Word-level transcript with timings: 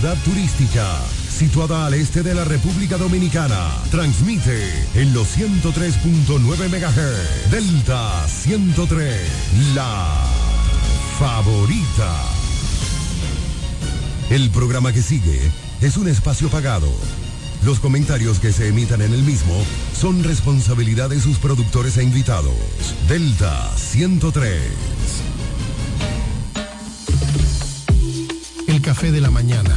ciudad 0.00 0.16
turística, 0.24 0.98
situada 1.28 1.84
al 1.84 1.92
este 1.92 2.22
de 2.22 2.34
la 2.34 2.44
República 2.44 2.96
Dominicana, 2.96 3.68
transmite 3.90 4.66
en 4.94 5.12
los 5.12 5.36
103.9 5.36 6.40
MHz. 6.40 7.50
Delta 7.50 8.26
103, 8.26 9.20
la 9.74 10.08
favorita. 11.18 12.16
El 14.30 14.48
programa 14.48 14.90
que 14.94 15.02
sigue 15.02 15.38
es 15.82 15.98
un 15.98 16.08
espacio 16.08 16.48
pagado. 16.48 16.88
Los 17.62 17.78
comentarios 17.78 18.38
que 18.38 18.52
se 18.52 18.68
emitan 18.68 19.02
en 19.02 19.12
el 19.12 19.22
mismo 19.22 19.62
son 20.00 20.24
responsabilidad 20.24 21.10
de 21.10 21.20
sus 21.20 21.36
productores 21.36 21.98
e 21.98 22.04
invitados. 22.04 22.54
Delta 23.06 23.70
103. 23.76 24.62
El 28.66 28.80
café 28.80 29.12
de 29.12 29.20
la 29.20 29.30
mañana. 29.30 29.76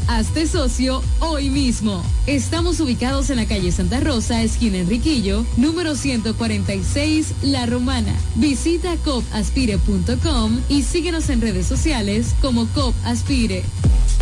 Hazte 0.11 0.45
socio 0.45 1.01
hoy 1.21 1.49
mismo. 1.49 2.03
Estamos 2.27 2.81
ubicados 2.81 3.29
en 3.29 3.37
la 3.37 3.45
calle 3.45 3.71
Santa 3.71 4.01
Rosa, 4.01 4.43
esquina 4.43 4.77
Enriquillo, 4.77 5.45
número 5.55 5.95
146, 5.95 7.33
La 7.43 7.65
Romana. 7.65 8.13
Visita 8.35 8.97
copaspire.com 9.05 10.59
y 10.67 10.83
síguenos 10.83 11.29
en 11.29 11.39
redes 11.39 11.65
sociales 11.65 12.35
como 12.41 12.67
COP 12.67 12.93
Aspire. 13.05 13.63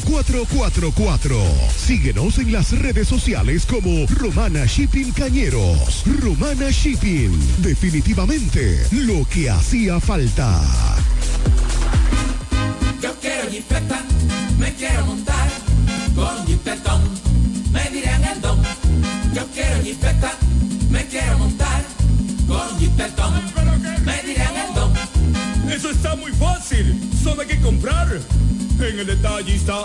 849-454-4444. 0.00 1.36
Síguenos 1.76 2.38
en 2.38 2.52
las 2.52 2.72
redes 2.78 3.08
sociales 3.08 3.66
como 3.66 4.06
Romana 4.06 4.64
Shipping 4.66 5.12
Cañeros. 5.12 6.04
Romana 6.20 6.70
Shipping. 6.70 7.38
Definitivamente 7.58 8.86
lo 8.92 9.24
que 9.28 9.50
hacía 9.50 10.00
falta. 10.00 10.60
Yo 13.02 13.12
quiero 13.20 13.50
jipeta, 13.50 14.02
me 14.58 14.72
quiero 14.74 15.06
montar 15.06 15.48
con 16.14 16.46
jipetón, 16.46 17.02
me 17.72 17.90
dirán 17.90 18.24
el 18.24 18.40
don. 18.40 18.62
Yo 19.34 19.46
quiero 19.52 19.82
jipeta, 19.82 20.32
me 20.90 21.04
quiero 21.06 21.38
montar 21.38 21.84
con 22.46 22.78
jipetón, 22.78 23.42
me 24.04 24.22
dirán 24.22 24.56
el 24.56 24.74
don. 24.74 24.92
Eso 25.70 25.90
está 25.90 26.14
muy 26.16 26.32
fácil. 26.32 27.00
Solo 27.22 27.42
hay 27.42 27.48
que 27.48 27.60
comprar. 27.60 28.20
En 28.80 28.98
el 28.98 29.06
detallista 29.06 29.84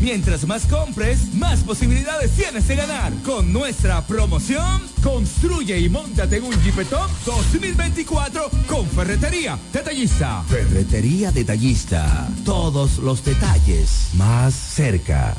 Mientras 0.00 0.46
más 0.46 0.66
compres, 0.66 1.34
más 1.34 1.60
posibilidades 1.60 2.30
tienes 2.32 2.68
de 2.68 2.76
ganar. 2.76 3.12
Con 3.24 3.52
nuestra 3.52 4.06
promoción, 4.06 4.82
construye 5.02 5.78
y 5.78 5.88
montate 5.88 6.36
en 6.36 6.44
un 6.44 6.62
Jeepetop 6.62 7.10
2024 7.24 8.50
con 8.66 8.86
Ferretería 8.88 9.58
Detallista. 9.72 10.42
Ferretería 10.48 11.32
Detallista. 11.32 12.28
Todos 12.44 12.98
los 12.98 13.24
detalles 13.24 14.10
más 14.14 14.54
cerca. 14.54 15.34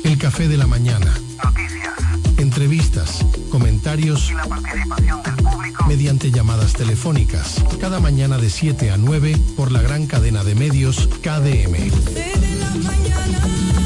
El 0.04 0.18
café 0.18 0.48
de 0.48 0.56
la 0.56 0.66
mañana. 0.66 1.12
Noticias. 1.42 1.92
Entrevistas, 2.38 3.24
comentarios 3.50 4.30
Y 4.30 4.34
la 4.34 4.46
participación 4.46 5.22
del 5.22 5.36
público. 5.36 5.86
mediante 5.86 6.30
llamadas 6.30 6.72
telefónicas. 6.74 7.62
Cada 7.80 8.00
mañana 8.00 8.36
de 8.38 8.50
7 8.50 8.90
a 8.90 8.96
9 8.96 9.36
por 9.56 9.72
la 9.72 9.80
gran 9.80 10.06
cadena 10.06 10.44
de 10.44 10.54
medios 10.54 11.08
KDM. 11.22 11.90
Café 11.90 12.40
de 12.40 12.56
la 12.56 13.85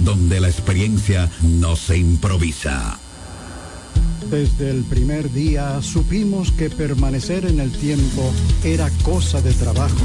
donde 0.00 0.40
la 0.40 0.48
experiencia 0.48 1.30
no 1.42 1.76
se 1.76 1.96
improvisa. 1.96 2.98
Desde 4.28 4.68
el 4.70 4.82
primer 4.82 5.30
día 5.32 5.80
supimos 5.80 6.50
que 6.50 6.70
permanecer 6.70 7.46
en 7.46 7.60
el 7.60 7.70
tiempo 7.70 8.32
era 8.64 8.90
cosa 9.04 9.40
de 9.40 9.52
trabajo. 9.52 10.04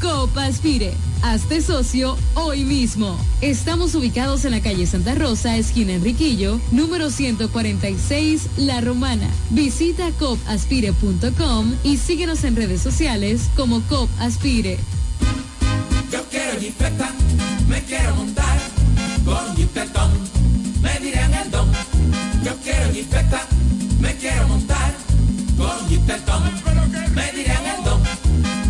Copa 0.00 0.44
Aspire. 0.44 0.92
Hazte 1.22 1.60
socio 1.60 2.16
hoy 2.34 2.64
mismo. 2.64 3.18
Estamos 3.40 3.94
ubicados 3.94 4.44
en 4.44 4.52
la 4.52 4.60
calle 4.60 4.86
Santa 4.86 5.14
Rosa, 5.14 5.56
esquina 5.56 5.92
Enriquillo, 5.92 6.60
número 6.70 7.10
146, 7.10 8.48
La 8.58 8.80
Romana. 8.80 9.28
Visita 9.50 10.10
copaspire.com 10.18 11.74
y 11.82 11.96
síguenos 11.96 12.44
en 12.44 12.56
redes 12.56 12.80
sociales 12.80 13.48
como 13.56 13.80
Cop 13.82 14.08
Aspire. 14.20 14.78
Yo 16.12 16.22
quiero 16.30 16.60
me 17.68 17.82
quiero 17.82 18.14
montar 18.14 18.58
me 20.80 20.96
el 21.42 21.50
don. 21.50 21.72
Yo 22.44 22.52
quiero 22.62 22.92
me 24.00 24.14
quiero 24.14 24.48
montar 24.48 24.94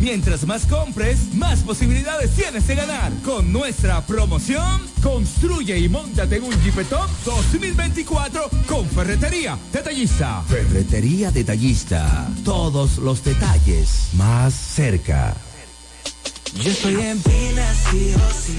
Mientras 0.00 0.46
más 0.46 0.66
compres, 0.66 1.34
más 1.34 1.60
posibilidades 1.60 2.30
tienes 2.32 2.66
de 2.66 2.74
ganar. 2.74 3.12
Con 3.24 3.52
nuestra 3.52 4.00
promoción, 4.06 4.80
construye 5.02 5.78
y 5.78 5.88
montate 5.88 6.36
en 6.36 6.44
un 6.44 6.62
Jeepetop 6.62 7.08
2024 7.24 8.50
con 8.66 8.86
Ferretería 8.88 9.58
Detallista. 9.72 10.42
Ferretería 10.42 11.30
Detallista. 11.30 12.28
Todos 12.44 12.98
los 12.98 13.24
detalles 13.24 14.08
más 14.14 14.54
cerca. 14.54 15.34
Yo 16.54 16.70
estoy 16.70 16.96
en 16.96 17.18
Pina, 17.22 17.74
sí 17.90 18.14
o 18.14 18.32
sí. 18.34 18.58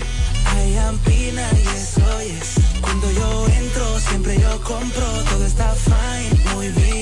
I 0.56 0.78
am 0.78 0.98
Pina 1.00 1.50
y 1.54 1.78
eso 1.78 2.20
es. 2.20 2.56
Cuando 2.82 3.12
yo 3.12 3.48
entro, 3.48 4.00
siempre 4.00 4.40
yo 4.40 4.62
compro. 4.64 5.06
Todo 5.30 5.46
está 5.46 5.76
fine, 5.76 6.56
muy 6.56 6.70
bien. 6.70 6.93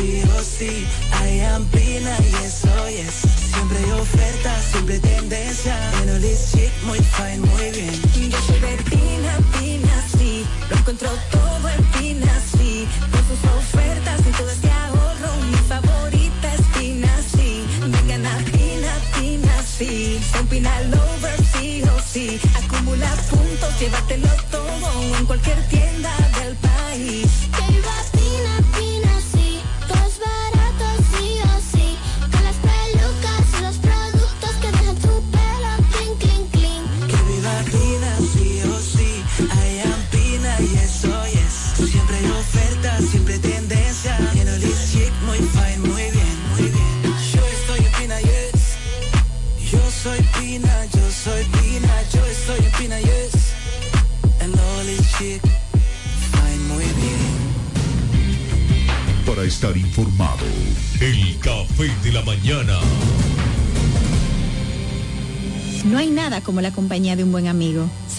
Sí 0.00 0.22
o 0.34 0.42
sí. 0.42 0.86
I 1.12 1.40
am 1.40 1.66
Pina 1.66 2.16
y 2.20 2.46
eso 2.46 2.86
es. 2.86 3.14
Siempre 3.52 3.76
hay 3.76 3.90
ofertas, 3.90 4.64
siempre 4.72 4.98
tendencia. 4.98 5.76
Menos 6.00 6.22
chic, 6.50 6.72
muy 6.84 6.98
fine, 7.00 7.40
muy 7.40 7.70
bien. 7.70 8.49
Como 66.40 66.60
la 66.60 66.70
compañía 66.70 67.16
de 67.16 67.24
un 67.24 67.32
buen 67.32 67.48
amigo. 67.48 67.86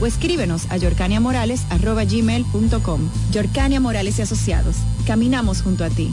o 0.00 0.06
escríbenos 0.06 0.66
a 0.70 0.76
yorcaniamorales.gmail.com. 0.76 3.00
Yorcania 3.32 3.80
Morales 3.80 4.18
y 4.18 4.22
Asociados. 4.22 4.76
Caminamos 5.06 5.62
junto 5.62 5.84
a 5.84 5.90
ti. 5.90 6.12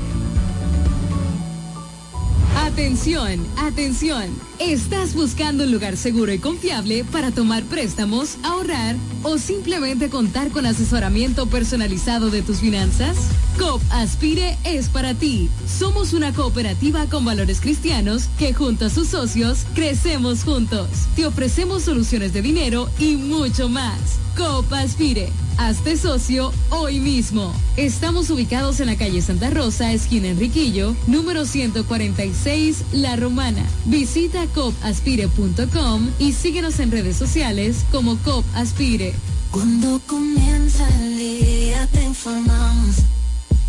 Atención, 2.55 3.45
atención. 3.57 4.29
¿Estás 4.59 5.13
buscando 5.13 5.65
un 5.65 5.71
lugar 5.71 5.97
seguro 5.97 6.31
y 6.31 6.39
confiable 6.39 7.03
para 7.03 7.31
tomar 7.31 7.63
préstamos, 7.63 8.37
ahorrar 8.43 8.95
o 9.23 9.37
simplemente 9.37 10.09
contar 10.09 10.51
con 10.51 10.65
asesoramiento 10.65 11.47
personalizado 11.47 12.29
de 12.29 12.41
tus 12.41 12.59
finanzas? 12.59 13.17
COP 13.59 13.81
Aspire 13.91 14.57
es 14.63 14.89
para 14.89 15.13
ti. 15.13 15.49
Somos 15.67 16.13
una 16.13 16.33
cooperativa 16.33 17.07
con 17.07 17.25
valores 17.25 17.59
cristianos 17.59 18.29
que 18.39 18.53
junto 18.53 18.85
a 18.85 18.89
sus 18.89 19.09
socios 19.09 19.65
crecemos 19.75 20.43
juntos. 20.43 20.87
Te 21.15 21.25
ofrecemos 21.25 21.83
soluciones 21.83 22.31
de 22.31 22.41
dinero 22.41 22.89
y 22.99 23.15
mucho 23.15 23.69
más. 23.69 23.99
COP 24.37 24.71
Aspire. 24.73 25.29
Hazte 25.61 25.95
socio 25.95 26.51
hoy 26.71 26.99
mismo. 26.99 27.53
Estamos 27.77 28.31
ubicados 28.31 28.79
en 28.79 28.87
la 28.87 28.95
calle 28.95 29.21
Santa 29.21 29.51
Rosa, 29.51 29.93
esquina 29.93 30.29
Enriquillo, 30.29 30.95
número 31.05 31.45
146, 31.45 32.83
La 32.93 33.15
Romana. 33.15 33.63
Visita 33.85 34.47
copaspire.com 34.55 36.09
y 36.17 36.33
síguenos 36.33 36.79
en 36.79 36.89
redes 36.89 37.15
sociales 37.15 37.85
como 37.91 38.17
COP 38.17 38.43
Aspire. 38.55 39.13
Cuando 39.51 40.01
comienza 40.07 40.87
el 40.99 41.17
día 41.17 41.87
te 41.91 42.05
informamos. 42.05 42.95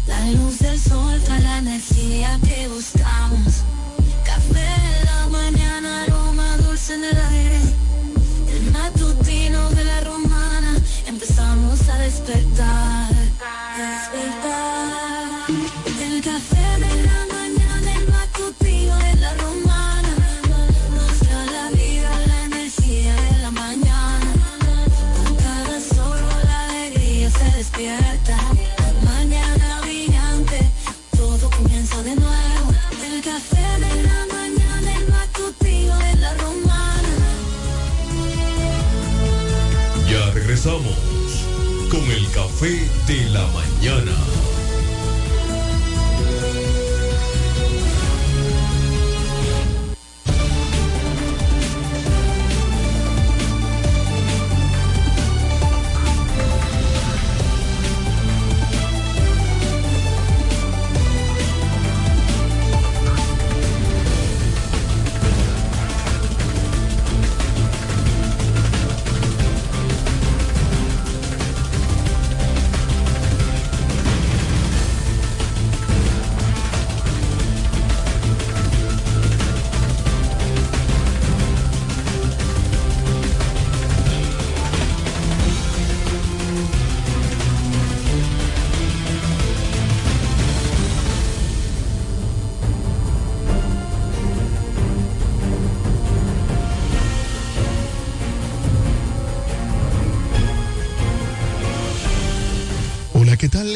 La 0.08 0.30
luz 0.30 0.60
del 0.60 0.80
sol 0.80 1.20
trae 1.26 1.42
la 1.42 1.58
energía 1.58 2.40
que 2.42 2.68
buscamos. 2.68 3.64
Café 4.24 4.64
en 4.64 5.04
la 5.04 5.28
mañana, 5.28 6.04
aroma 6.04 6.56
dulce 6.56 6.94
en 6.94 7.04
el 7.04 7.16
aire. 7.18 7.60
El 8.50 8.72
matutino 8.72 9.70
de 9.70 9.84
la 9.84 10.00
romana, 10.00 10.21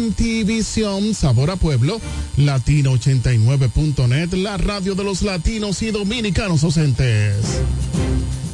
MTVision 0.00 1.14
Sabor 1.14 1.50
a 1.50 1.56
Pueblo, 1.56 2.00
Latino89.net, 2.36 4.32
la 4.34 4.56
radio 4.56 4.94
de 4.94 5.04
los 5.04 5.22
latinos 5.22 5.82
y 5.82 5.90
dominicanos 5.90 6.64
ausentes. 6.64 7.36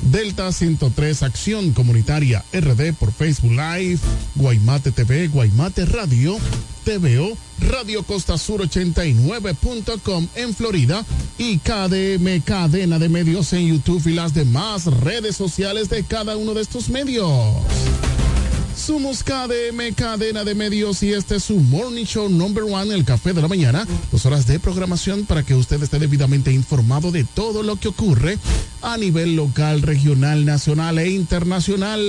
Delta 0.03 0.53
103 0.53 1.23
Acción 1.23 1.73
Comunitaria 1.73 2.45
RD 2.53 2.93
por 2.95 3.13
Facebook 3.13 3.53
Live, 3.53 3.99
Guaymate 4.35 4.93
TV, 4.93 5.29
Guaymate 5.29 5.87
Radio, 5.87 6.37
TVO, 6.85 7.37
Radio 7.71 8.03
Costa 8.03 8.37
Sur 8.37 8.61
89.com 8.61 10.29
en 10.35 10.55
Florida 10.55 11.05
y 11.39 11.59
KDM 11.59 12.41
Cadena 12.45 12.99
de 12.99 13.09
Medios 13.09 13.53
en 13.53 13.69
YouTube 13.69 14.07
y 14.07 14.15
las 14.15 14.35
demás 14.35 14.87
redes 14.87 15.37
sociales 15.37 15.89
de 15.89 16.05
cada 16.05 16.37
uno 16.37 16.55
de 16.55 16.63
estos 16.63 16.89
medios. 16.89 17.55
Somos 18.77 19.23
KDM, 19.23 19.95
cadena 19.95 20.45
de 20.45 20.55
medios, 20.55 21.03
y 21.03 21.13
este 21.13 21.37
es 21.37 21.45
su 21.45 21.57
Morning 21.57 22.05
Show 22.05 22.29
Number 22.29 22.65
One, 22.65 22.95
el 22.95 23.05
café 23.05 23.33
de 23.33 23.43
la 23.43 23.49
mañana. 23.49 23.87
Dos 24.11 24.27
horas 24.27 24.47
de 24.47 24.59
programación 24.59 25.25
para 25.27 25.43
que 25.43 25.55
usted 25.55 25.83
esté 25.83 25.99
debidamente 25.99 26.53
informado 26.53 27.11
de 27.13 27.25
todo 27.25 27.63
lo 27.63 27.77
que 27.77 27.89
ocurre 27.89 28.39
a 28.81 28.97
nivel 28.97 29.37
local, 29.37 29.83
regional, 29.83 30.45
nacional 30.45 30.99
e 30.99 31.11
internacional. 31.11 32.01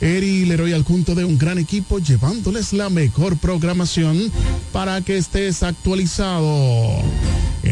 Eri 0.00 0.46
Leroy 0.46 0.72
al 0.72 0.84
punto 0.84 1.14
de 1.14 1.24
un 1.24 1.38
gran 1.38 1.58
equipo 1.58 1.98
llevándoles 2.00 2.72
la 2.72 2.90
mejor 2.90 3.36
programación 3.36 4.32
para 4.72 5.00
que 5.02 5.16
estés 5.16 5.62
actualizado. 5.62 7.02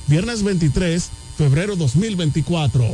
Viernes 0.05 0.43
23, 0.43 1.09
febrero 1.35 1.75
2024. 1.75 2.85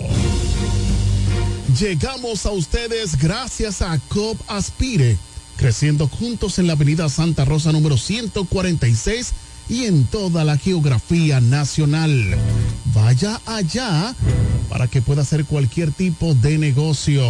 Llegamos 1.78 2.46
a 2.46 2.52
ustedes 2.52 3.20
gracias 3.20 3.82
a 3.82 4.00
COP 4.08 4.40
Aspire, 4.48 5.18
creciendo 5.58 6.08
juntos 6.08 6.58
en 6.58 6.68
la 6.68 6.74
avenida 6.74 7.10
Santa 7.10 7.44
Rosa 7.44 7.74
número 7.74 7.98
146 7.98 9.34
y 9.68 9.88
en 9.88 10.06
toda 10.06 10.46
la 10.46 10.58
geografía 10.58 11.42
nacional. 11.42 12.38
Vaya 12.96 13.42
allá 13.46 14.16
para 14.70 14.88
que 14.88 15.02
pueda 15.02 15.24
hacer 15.24 15.44
cualquier 15.44 15.92
tipo 15.92 16.34
de 16.34 16.58
negocio. 16.58 17.26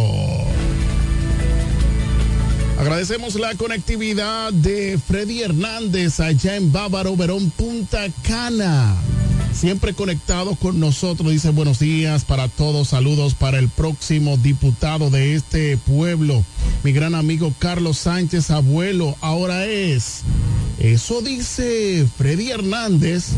Agradecemos 2.78 3.36
la 3.36 3.54
conectividad 3.54 4.52
de 4.52 4.98
Freddy 4.98 5.42
Hernández 5.42 6.20
allá 6.20 6.56
en 6.56 6.72
Bávaro, 6.72 7.16
Verón, 7.16 7.50
Punta 7.50 8.06
Cana. 8.22 8.96
Siempre 9.52 9.94
conectado 9.94 10.56
con 10.56 10.80
nosotros, 10.80 11.30
dice 11.30 11.50
buenos 11.50 11.78
días 11.78 12.24
para 12.24 12.48
todos, 12.48 12.88
saludos 12.88 13.34
para 13.34 13.60
el 13.60 13.68
próximo 13.68 14.36
diputado 14.36 15.10
de 15.10 15.36
este 15.36 15.76
pueblo, 15.76 16.44
mi 16.82 16.92
gran 16.92 17.14
amigo 17.14 17.54
Carlos 17.60 17.98
Sánchez, 17.98 18.50
abuelo, 18.50 19.16
ahora 19.20 19.66
es. 19.66 20.22
Eso 20.80 21.22
dice 21.22 22.06
Freddy 22.18 22.50
Hernández. 22.50 23.28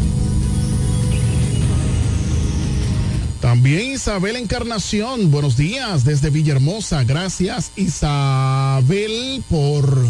También 3.40 3.92
Isabel 3.92 4.36
Encarnación, 4.36 5.30
buenos 5.30 5.56
días 5.56 6.04
desde 6.04 6.30
Villahermosa. 6.30 7.04
Gracias 7.04 7.70
Isabel 7.76 9.44
por 9.48 10.06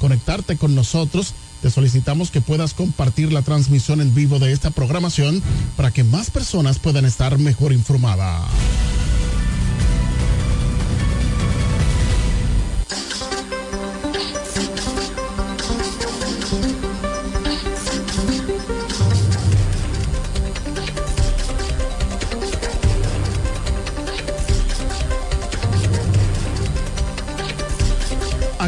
conectarte 0.00 0.56
con 0.56 0.74
nosotros. 0.74 1.34
Te 1.62 1.70
solicitamos 1.70 2.30
que 2.30 2.40
puedas 2.40 2.74
compartir 2.74 3.32
la 3.32 3.42
transmisión 3.42 4.00
en 4.00 4.14
vivo 4.14 4.38
de 4.38 4.52
esta 4.52 4.70
programación 4.70 5.42
para 5.76 5.92
que 5.92 6.04
más 6.04 6.30
personas 6.30 6.78
puedan 6.78 7.04
estar 7.06 7.38
mejor 7.38 7.72
informadas. 7.72 8.42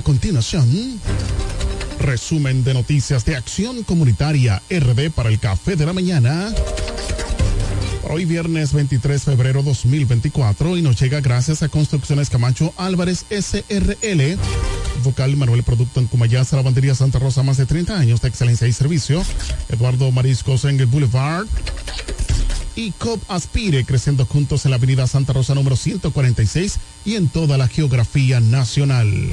Continuación, 0.06 1.00
resumen 1.98 2.62
de 2.62 2.74
noticias 2.74 3.24
de 3.24 3.34
Acción 3.34 3.82
Comunitaria 3.82 4.62
RD 4.70 5.10
para 5.10 5.30
el 5.30 5.40
Café 5.40 5.74
de 5.74 5.84
la 5.84 5.92
Mañana. 5.92 6.54
Hoy 8.08 8.24
viernes 8.24 8.72
23 8.72 9.24
de 9.24 9.32
febrero 9.32 9.64
2024 9.64 10.76
y 10.76 10.82
nos 10.82 11.00
llega 11.00 11.20
gracias 11.20 11.64
a 11.64 11.68
Construcciones 11.68 12.30
Camacho 12.30 12.72
Álvarez 12.76 13.26
SRL. 13.30 14.38
Vocal 15.02 15.36
Manuel 15.36 15.64
Producto 15.64 15.98
en 15.98 16.06
Cumayasa, 16.06 16.54
Lavandería 16.54 16.94
Santa 16.94 17.18
Rosa, 17.18 17.42
más 17.42 17.56
de 17.56 17.66
30 17.66 17.98
años 17.98 18.20
de 18.20 18.28
excelencia 18.28 18.68
y 18.68 18.72
servicio. 18.72 19.24
Eduardo 19.70 20.12
Mariscos 20.12 20.66
en 20.66 20.78
el 20.78 20.86
Boulevard 20.86 21.48
y 22.76 22.92
COP 22.92 23.20
Aspire, 23.28 23.84
creciendo 23.84 24.24
juntos 24.24 24.66
en 24.66 24.70
la 24.70 24.76
avenida 24.76 25.08
Santa 25.08 25.32
Rosa 25.32 25.56
número 25.56 25.74
146 25.74 26.78
y 27.04 27.16
en 27.16 27.26
toda 27.26 27.58
la 27.58 27.66
geografía 27.66 28.38
nacional. 28.38 29.32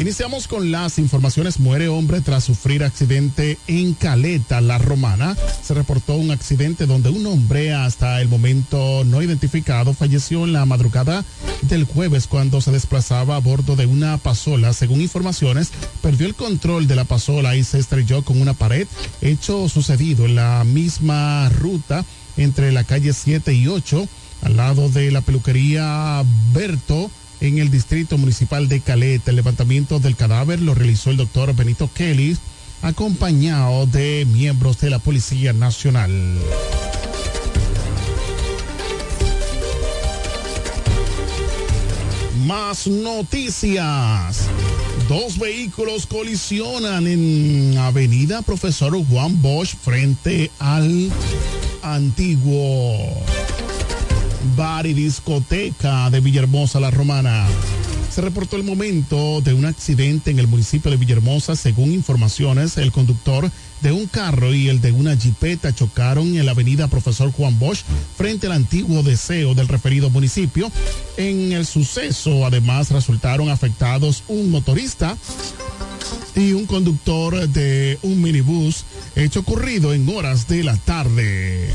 Iniciamos 0.00 0.48
con 0.48 0.72
las 0.72 0.98
informaciones. 0.98 1.60
Muere 1.60 1.88
hombre 1.88 2.22
tras 2.22 2.44
sufrir 2.44 2.84
accidente 2.84 3.58
en 3.66 3.92
Caleta, 3.92 4.62
La 4.62 4.78
Romana. 4.78 5.36
Se 5.62 5.74
reportó 5.74 6.14
un 6.14 6.30
accidente 6.30 6.86
donde 6.86 7.10
un 7.10 7.26
hombre 7.26 7.74
hasta 7.74 8.22
el 8.22 8.28
momento 8.28 9.04
no 9.04 9.20
identificado 9.20 9.92
falleció 9.92 10.44
en 10.44 10.54
la 10.54 10.64
madrugada 10.64 11.22
del 11.60 11.84
jueves 11.84 12.28
cuando 12.28 12.62
se 12.62 12.70
desplazaba 12.70 13.36
a 13.36 13.40
bordo 13.40 13.76
de 13.76 13.84
una 13.84 14.16
pasola. 14.16 14.72
Según 14.72 15.02
informaciones, 15.02 15.70
perdió 16.00 16.26
el 16.26 16.34
control 16.34 16.86
de 16.86 16.96
la 16.96 17.04
pasola 17.04 17.54
y 17.54 17.62
se 17.62 17.78
estrelló 17.78 18.24
con 18.24 18.40
una 18.40 18.54
pared. 18.54 18.88
Hecho 19.20 19.68
sucedido 19.68 20.24
en 20.24 20.34
la 20.34 20.64
misma 20.64 21.50
ruta 21.50 22.06
entre 22.38 22.72
la 22.72 22.84
calle 22.84 23.12
7 23.12 23.52
y 23.52 23.68
8, 23.68 24.08
al 24.44 24.56
lado 24.56 24.88
de 24.88 25.10
la 25.10 25.20
peluquería 25.20 26.24
Berto, 26.54 27.10
en 27.40 27.58
el 27.58 27.70
Distrito 27.70 28.18
Municipal 28.18 28.68
de 28.68 28.80
Caleta. 28.80 29.30
El 29.30 29.36
levantamiento 29.36 29.98
del 29.98 30.16
cadáver 30.16 30.60
lo 30.60 30.74
realizó 30.74 31.10
el 31.10 31.16
doctor 31.16 31.54
Benito 31.54 31.90
Kelly, 31.92 32.36
acompañado 32.82 33.86
de 33.86 34.26
miembros 34.30 34.78
de 34.80 34.90
la 34.90 34.98
Policía 34.98 35.52
Nacional. 35.52 36.10
Más 42.46 42.86
noticias. 42.86 44.46
Dos 45.08 45.38
vehículos 45.38 46.06
colisionan 46.06 47.06
en 47.06 47.76
Avenida 47.78 48.42
Profesor 48.42 48.92
Juan 49.06 49.40
Bosch 49.42 49.74
frente 49.76 50.50
al 50.58 51.10
antiguo 51.82 53.39
bar 54.56 54.86
y 54.86 54.94
discoteca 54.94 56.10
de 56.10 56.20
Villahermosa 56.20 56.80
La 56.80 56.90
Romana. 56.90 57.46
Se 58.10 58.20
reportó 58.20 58.56
el 58.56 58.64
momento 58.64 59.40
de 59.40 59.54
un 59.54 59.64
accidente 59.64 60.32
en 60.32 60.40
el 60.40 60.48
municipio 60.48 60.90
de 60.90 60.96
Villahermosa. 60.96 61.54
Según 61.54 61.92
informaciones, 61.92 62.76
el 62.76 62.90
conductor 62.90 63.50
de 63.82 63.92
un 63.92 64.06
carro 64.06 64.52
y 64.52 64.68
el 64.68 64.80
de 64.80 64.90
una 64.90 65.16
jipeta 65.16 65.72
chocaron 65.72 66.36
en 66.36 66.44
la 66.44 66.52
avenida 66.52 66.88
Profesor 66.88 67.30
Juan 67.30 67.58
Bosch 67.58 67.84
frente 68.16 68.46
al 68.46 68.52
antiguo 68.52 69.02
deseo 69.02 69.54
del 69.54 69.68
referido 69.68 70.10
municipio. 70.10 70.72
En 71.16 71.52
el 71.52 71.66
suceso, 71.66 72.44
además, 72.44 72.90
resultaron 72.90 73.48
afectados 73.48 74.24
un 74.26 74.50
motorista 74.50 75.16
y 76.34 76.52
un 76.52 76.66
conductor 76.66 77.48
de 77.48 77.98
un 78.02 78.20
minibús, 78.20 78.84
hecho 79.14 79.40
ocurrido 79.40 79.94
en 79.94 80.08
horas 80.08 80.48
de 80.48 80.64
la 80.64 80.76
tarde. 80.76 81.68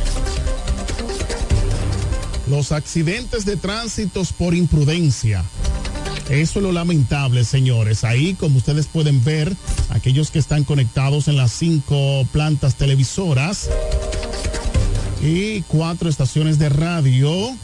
Los 2.48 2.72
accidentes 2.72 3.46
de 3.46 3.58
tránsitos 3.58 4.32
por 4.32 4.54
imprudencia. 4.54 5.44
Eso 6.30 6.60
es 6.60 6.64
lo 6.64 6.72
lamentable, 6.72 7.44
señores. 7.44 8.04
Ahí, 8.04 8.34
como 8.34 8.58
ustedes 8.58 8.88
pueden 8.88 9.24
ver, 9.24 9.56
aquellos 9.90 10.32
que 10.32 10.40
están 10.40 10.64
conectados 10.64 11.28
en 11.28 11.38
las 11.38 11.52
cinco 11.52 12.26
plantas 12.32 12.76
televisoras 12.76 13.70
y 15.24 15.62
cuatro 15.64 16.10
estaciones 16.10 16.58
de 16.60 16.70
radio. 16.70 17.56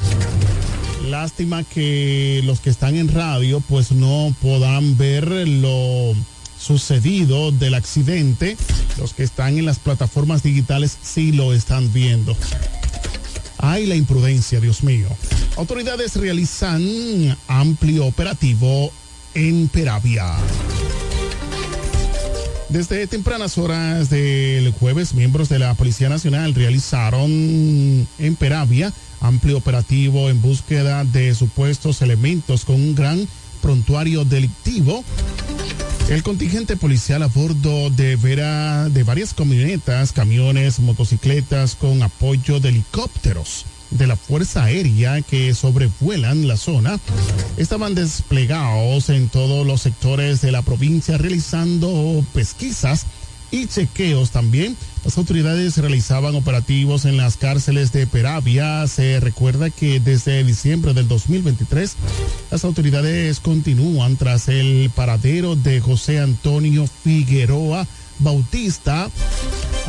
Lástima 1.10 1.64
que 1.64 2.42
los 2.44 2.60
que 2.60 2.70
están 2.70 2.96
en 2.96 3.08
radio 3.08 3.60
pues 3.62 3.92
no 3.92 4.34
podrán 4.42 4.98
ver 4.98 5.28
lo 5.48 6.14
sucedido 6.60 7.52
del 7.52 7.74
accidente. 7.74 8.58
Los 9.00 9.14
que 9.14 9.24
están 9.24 9.58
en 9.58 9.66
las 9.66 9.80
plataformas 9.80 10.44
digitales 10.44 10.98
sí 11.02 11.32
lo 11.32 11.54
están 11.54 11.92
viendo. 11.92 12.36
Ay, 13.62 13.86
la 13.86 13.96
imprudencia, 13.96 14.60
Dios 14.60 14.84
mío. 14.84 15.08
Autoridades 15.56 16.16
realizan 16.16 16.84
amplio 17.48 18.06
operativo 18.06 18.92
en 19.34 19.68
Peravia. 19.70 20.36
Desde 22.70 23.06
tempranas 23.06 23.58
horas 23.58 24.10
del 24.10 24.72
jueves, 24.72 25.14
miembros 25.14 25.50
de 25.50 25.60
la 25.60 25.74
Policía 25.74 26.10
Nacional 26.10 26.56
realizaron 26.56 27.30
en 27.30 28.36
Peravia 28.38 28.94
amplio 29.22 29.58
operativo 29.58 30.30
en 30.30 30.42
búsqueda 30.42 31.06
de 31.06 31.34
supuestos 31.36 32.02
elementos 32.02 32.66
con 32.66 32.76
un 32.76 32.96
gran 32.96 33.28
prontuario 33.62 34.26
delictivo. 34.26 35.04
El 36.12 36.24
contingente 36.24 36.76
policial 36.76 37.24
a 37.24 37.28
bordo 37.28 37.90
de, 37.90 38.18
vera, 38.18 38.90
de 38.90 39.04
varias 39.04 39.34
camionetas, 39.34 40.12
camiones, 40.12 40.82
motocicletas 40.82 41.76
con 41.76 42.04
apoyo 42.04 42.60
de 42.60 42.68
helicópteros 42.68 43.66
de 43.92 44.08
la 44.08 44.18
Fuerza 44.18 44.66
Aérea 44.66 45.22
que 45.22 45.54
sobrevuelan 45.54 46.50
la 46.50 46.58
zona 46.58 47.00
estaban 47.56 47.96
desplegados 47.96 49.10
en 49.10 49.30
todos 49.30 49.66
los 49.66 49.84
sectores 49.84 50.42
de 50.42 50.52
la 50.52 50.64
provincia 50.64 51.18
realizando 51.18 52.26
pesquisas 52.34 53.06
y 53.50 53.68
chequeos 53.68 54.32
también. 54.32 54.76
Las 55.04 55.18
autoridades 55.18 55.78
realizaban 55.78 56.36
operativos 56.36 57.06
en 57.06 57.18
las 57.18 57.36
cárceles 57.36 57.92
de 57.92 58.06
Peravia. 58.06 58.86
Se 58.88 59.20
recuerda 59.20 59.72
que 59.72 60.00
desde 60.00 60.44
diciembre 60.44 60.94
del 60.94 61.08
2023 61.08 61.96
las 62.52 62.64
autoridades 62.64 63.40
continúan 63.40 64.16
tras 64.16 64.48
el 64.48 64.92
paradero 64.94 65.56
de 65.56 65.82
José 65.82 66.20
Antonio 66.20 66.86
Figueroa 67.04 67.88
Bautista, 68.20 69.10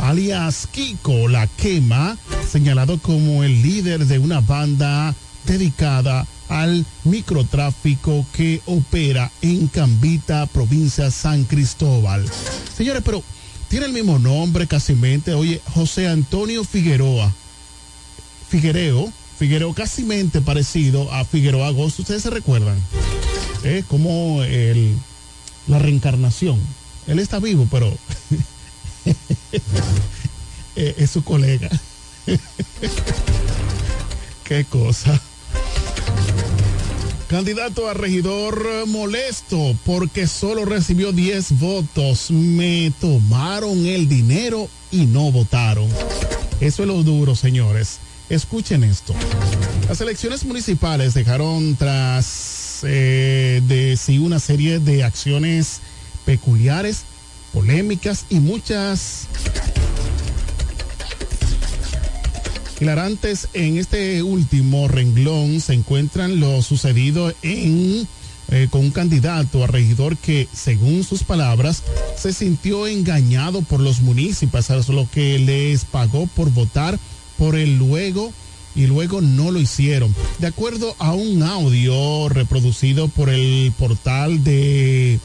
alias 0.00 0.66
Kiko 0.72 1.28
La 1.28 1.46
Quema, 1.46 2.16
señalado 2.50 2.98
como 2.98 3.44
el 3.44 3.60
líder 3.62 4.06
de 4.06 4.18
una 4.18 4.40
banda 4.40 5.14
dedicada 5.46 6.26
al 6.48 6.86
microtráfico 7.04 8.24
que 8.32 8.62
opera 8.64 9.30
en 9.42 9.68
Cambita, 9.68 10.46
provincia 10.46 11.10
San 11.10 11.44
Cristóbal. 11.44 12.24
Señores, 12.74 13.02
pero 13.04 13.22
tiene 13.72 13.86
el 13.86 13.92
mismo 13.94 14.18
nombre 14.18 14.66
casi 14.66 14.92
mente. 14.92 15.32
Oye, 15.32 15.62
José 15.72 16.06
Antonio 16.06 16.62
Figueroa. 16.62 17.32
Figuereo, 18.50 19.10
Figuereo 19.38 19.72
casi 19.72 20.02
mente 20.02 20.42
parecido 20.42 21.10
a 21.10 21.24
Figueroa 21.24 21.68
Agosto. 21.68 22.02
¿Ustedes 22.02 22.22
se 22.22 22.28
recuerdan? 22.28 22.78
Es 23.64 23.86
como 23.86 24.42
el, 24.42 24.94
la 25.68 25.78
reencarnación. 25.78 26.60
Él 27.06 27.18
está 27.18 27.38
vivo, 27.38 27.66
pero 27.70 27.86
eh, 30.76 30.94
es 30.98 31.10
su 31.10 31.24
colega. 31.24 31.70
Qué 34.44 34.66
cosa. 34.66 35.18
Candidato 37.32 37.88
a 37.88 37.94
regidor 37.94 38.86
molesto 38.86 39.74
porque 39.86 40.26
solo 40.26 40.66
recibió 40.66 41.12
10 41.12 41.60
votos. 41.60 42.30
Me 42.30 42.92
tomaron 43.00 43.86
el 43.86 44.06
dinero 44.06 44.68
y 44.90 45.06
no 45.06 45.32
votaron. 45.32 45.88
Eso 46.60 46.82
es 46.82 46.88
lo 46.88 47.02
duro, 47.02 47.34
señores. 47.34 48.00
Escuchen 48.28 48.84
esto. 48.84 49.14
Las 49.88 50.02
elecciones 50.02 50.44
municipales 50.44 51.14
dejaron 51.14 51.74
tras 51.76 52.80
eh, 52.82 53.62
de 53.66 53.96
sí 53.96 54.18
una 54.18 54.38
serie 54.38 54.78
de 54.78 55.02
acciones 55.02 55.80
peculiares, 56.26 57.04
polémicas 57.54 58.26
y 58.28 58.40
muchas 58.40 59.26
hilarantes. 62.82 63.48
En 63.54 63.78
este 63.78 64.22
último 64.22 64.88
renglón 64.88 65.60
se 65.60 65.74
encuentran 65.74 66.40
lo 66.40 66.62
sucedido 66.62 67.32
en 67.42 68.08
eh, 68.50 68.66
con 68.70 68.82
un 68.82 68.90
candidato 68.90 69.62
a 69.62 69.68
regidor 69.68 70.16
que, 70.16 70.48
según 70.52 71.04
sus 71.04 71.22
palabras, 71.22 71.82
se 72.18 72.32
sintió 72.32 72.86
engañado 72.86 73.62
por 73.62 73.80
los 73.80 74.00
municipios, 74.00 74.70
a 74.70 74.76
lo 74.92 75.08
que 75.10 75.38
les 75.38 75.84
pagó 75.84 76.26
por 76.26 76.50
votar 76.50 76.98
por 77.38 77.54
él 77.54 77.78
luego 77.78 78.32
y 78.74 78.86
luego 78.88 79.20
no 79.20 79.50
lo 79.50 79.60
hicieron. 79.60 80.14
De 80.38 80.48
acuerdo 80.48 80.94
a 80.98 81.14
un 81.14 81.42
audio 81.42 82.28
reproducido 82.28 83.08
por 83.08 83.30
el 83.30 83.72
portal 83.78 84.42
de 84.42 85.20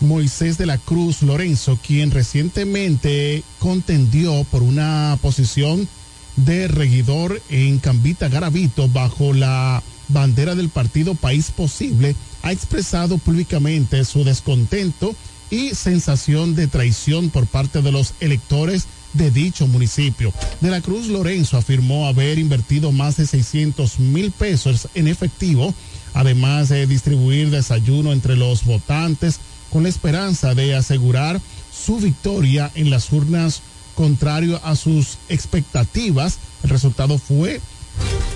Moisés 0.00 0.58
de 0.58 0.66
la 0.66 0.78
Cruz 0.78 1.22
Lorenzo, 1.22 1.78
quien 1.84 2.10
recientemente 2.10 3.42
contendió 3.58 4.44
por 4.50 4.62
una 4.62 5.18
posición 5.22 5.88
de 6.36 6.68
regidor 6.68 7.40
en 7.48 7.78
Cambita 7.78 8.28
Garavito 8.28 8.88
bajo 8.88 9.32
la 9.32 9.82
bandera 10.08 10.54
del 10.54 10.68
partido 10.68 11.14
País 11.14 11.50
Posible, 11.50 12.14
ha 12.42 12.52
expresado 12.52 13.18
públicamente 13.18 14.04
su 14.04 14.24
descontento 14.24 15.14
y 15.50 15.74
sensación 15.74 16.54
de 16.54 16.66
traición 16.66 17.30
por 17.30 17.46
parte 17.46 17.82
de 17.82 17.92
los 17.92 18.14
electores 18.20 18.86
de 19.12 19.30
dicho 19.30 19.66
municipio. 19.66 20.32
De 20.60 20.70
la 20.70 20.80
Cruz 20.80 21.08
Lorenzo 21.08 21.58
afirmó 21.58 22.06
haber 22.06 22.38
invertido 22.38 22.92
más 22.92 23.16
de 23.16 23.26
600 23.26 23.98
mil 23.98 24.30
pesos 24.30 24.88
en 24.94 25.08
efectivo, 25.08 25.74
además 26.14 26.70
de 26.70 26.86
distribuir 26.86 27.50
desayuno 27.50 28.12
entre 28.12 28.36
los 28.36 28.64
votantes 28.64 29.40
con 29.70 29.82
la 29.82 29.88
esperanza 29.88 30.54
de 30.54 30.74
asegurar 30.74 31.40
su 31.72 31.98
victoria 31.98 32.70
en 32.74 32.90
las 32.90 33.12
urnas 33.12 33.62
contrario 33.94 34.60
a 34.64 34.76
sus 34.76 35.18
expectativas. 35.28 36.38
El 36.62 36.70
resultado 36.70 37.18
fue 37.18 37.60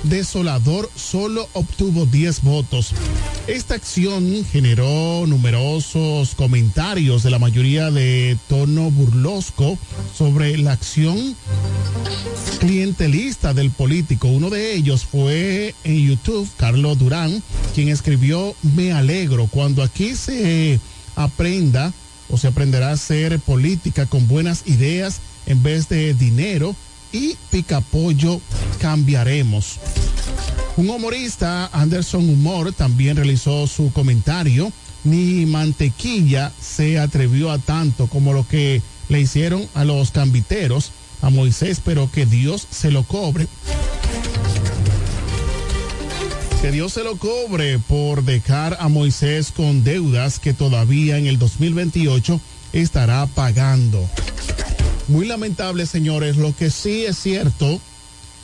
desolador, 0.02 0.88
solo 0.94 1.48
obtuvo 1.52 2.06
10 2.06 2.42
votos. 2.42 2.92
Esta 3.46 3.74
acción 3.74 4.44
generó 4.44 5.24
numerosos 5.26 6.34
comentarios 6.34 7.22
de 7.22 7.30
la 7.30 7.38
mayoría 7.38 7.90
de 7.90 8.36
tono 8.48 8.90
burlosco 8.90 9.78
sobre 10.16 10.56
la 10.58 10.72
acción 10.72 11.36
clientelista 12.60 13.54
del 13.54 13.70
político. 13.70 14.28
Uno 14.28 14.50
de 14.50 14.74
ellos 14.74 15.04
fue 15.04 15.74
en 15.84 16.06
YouTube, 16.06 16.48
Carlos 16.56 16.98
Durán, 16.98 17.42
quien 17.74 17.88
escribió, 17.88 18.54
me 18.62 18.92
alegro 18.92 19.46
cuando 19.46 19.82
aquí 19.82 20.14
se 20.14 20.80
aprenda 21.14 21.92
o 22.28 22.38
se 22.38 22.48
aprenderá 22.48 22.90
a 22.90 22.92
hacer 22.92 23.38
política 23.38 24.06
con 24.06 24.26
buenas 24.26 24.64
ideas 24.66 25.20
en 25.46 25.62
vez 25.62 25.88
de 25.88 26.14
dinero 26.14 26.74
y 27.12 27.36
picapollo 27.50 28.40
cambiaremos. 28.80 29.78
Un 30.76 30.90
humorista, 30.90 31.70
Anderson 31.72 32.28
Humor, 32.28 32.72
también 32.72 33.16
realizó 33.16 33.66
su 33.66 33.92
comentario. 33.92 34.70
Ni 35.04 35.46
mantequilla 35.46 36.52
se 36.60 36.98
atrevió 36.98 37.50
a 37.50 37.58
tanto 37.58 38.08
como 38.08 38.32
lo 38.32 38.46
que 38.46 38.82
le 39.08 39.20
hicieron 39.20 39.66
a 39.74 39.84
los 39.84 40.10
cambiteros, 40.10 40.90
a 41.22 41.30
Moisés, 41.30 41.80
pero 41.82 42.10
que 42.10 42.26
Dios 42.26 42.66
se 42.70 42.90
lo 42.90 43.04
cobre. 43.04 43.46
Que 46.60 46.72
Dios 46.72 46.92
se 46.92 47.04
lo 47.04 47.16
cobre 47.16 47.78
por 47.78 48.24
dejar 48.24 48.76
a 48.80 48.88
Moisés 48.88 49.52
con 49.52 49.84
deudas 49.84 50.40
que 50.40 50.52
todavía 50.52 51.16
en 51.16 51.26
el 51.26 51.38
2028 51.38 52.40
estará 52.72 53.26
pagando. 53.26 54.06
Muy 55.08 55.26
lamentable, 55.26 55.86
señores. 55.86 56.36
Lo 56.36 56.54
que 56.54 56.70
sí 56.70 57.04
es 57.04 57.16
cierto, 57.16 57.80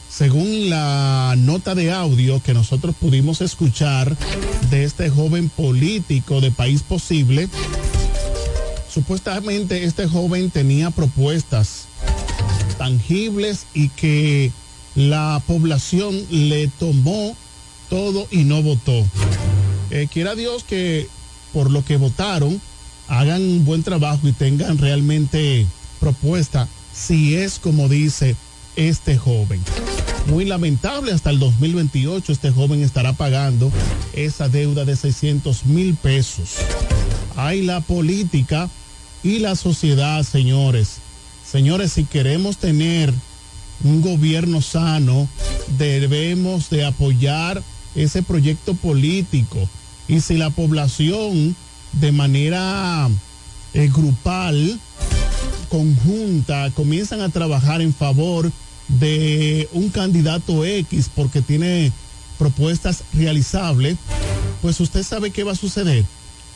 según 0.09 0.70
la 0.70 1.35
nota 1.37 1.75
de 1.75 1.90
audio 1.90 2.40
que 2.40 2.55
nosotros 2.55 2.94
pudimos 3.01 3.40
escuchar 3.40 4.16
de 4.70 4.85
este 4.85 5.11
joven 5.11 5.48
político 5.48 6.40
de 6.40 6.53
País 6.53 6.83
Posible, 6.83 7.48
supuestamente 8.88 9.85
este 9.85 10.07
joven 10.07 10.51
tenía 10.51 10.90
propuestas 10.90 11.87
tangibles 12.79 13.66
y 13.75 13.88
que 13.88 14.53
la 14.94 15.42
población 15.46 16.16
le 16.31 16.68
tomó 16.68 17.37
todo 17.90 18.29
y 18.31 18.44
no 18.44 18.62
votó. 18.62 19.05
Eh, 19.90 20.07
quiera 20.12 20.37
Dios 20.37 20.62
que 20.62 21.09
por 21.53 21.72
lo 21.72 21.85
que 21.85 21.96
votaron 21.96 22.61
hagan 23.09 23.42
un 23.42 23.64
buen 23.64 23.83
trabajo 23.83 24.29
y 24.29 24.33
tengan 24.33 24.79
realmente 24.79 25.66
propuesta 26.03 26.69
si 26.93 27.37
es 27.37 27.61
como 27.61 27.88
dice 27.88 28.35
este 28.75 29.17
joven. 29.17 29.61
Muy 30.27 30.45
lamentable, 30.45 31.12
hasta 31.12 31.31
el 31.31 31.38
2028 31.38 32.33
este 32.33 32.51
joven 32.51 32.83
estará 32.83 33.12
pagando 33.12 33.71
esa 34.12 34.49
deuda 34.49 34.85
de 34.85 34.97
600 34.97 35.65
mil 35.67 35.95
pesos. 35.95 36.57
Hay 37.37 37.62
la 37.62 37.81
política 37.81 38.69
y 39.23 39.38
la 39.38 39.55
sociedad, 39.55 40.25
señores. 40.25 40.97
Señores, 41.49 41.93
si 41.93 42.05
queremos 42.05 42.57
tener 42.57 43.15
un 43.85 44.03
gobierno 44.03 44.61
sano, 44.61 45.29
debemos 45.79 46.69
de 46.69 46.85
apoyar 46.85 47.62
ese 47.95 48.25
proyecto 48.25 48.75
político. 48.75 49.69
Y 50.09 50.21
si 50.21 50.37
la 50.37 50.51
población 50.51 51.55
de 51.93 52.11
manera 52.11 53.09
eh, 53.75 53.88
grupal, 53.88 54.81
conjunta, 55.68 56.70
comienzan 56.74 57.20
a 57.20 57.28
trabajar 57.28 57.81
en 57.81 57.94
favor 57.94 58.50
de 58.88 59.68
un 59.72 59.88
candidato 59.88 60.64
X 60.64 61.11
porque 61.14 61.40
tiene 61.40 61.92
propuestas 62.38 63.05
realizables, 63.12 63.96
pues 64.61 64.81
usted 64.81 65.02
sabe 65.02 65.31
qué 65.31 65.44
va 65.44 65.52
a 65.52 65.57
suceder, 65.57 66.05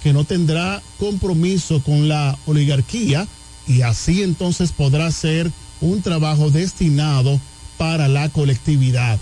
que 0.03 0.13
no 0.13 0.25
tendrá 0.25 0.83
compromiso 0.99 1.83
con 1.83 2.09
la 2.09 2.39
oligarquía 2.47 3.27
y 3.67 3.83
así 3.83 4.23
entonces 4.23 4.73
podrá 4.73 5.11
ser 5.11 5.51
un 5.81 6.03
trabajo 6.03 6.51
destinado 6.51 7.41
para 7.79 8.09
la 8.09 8.29
colectividad. 8.29 9.19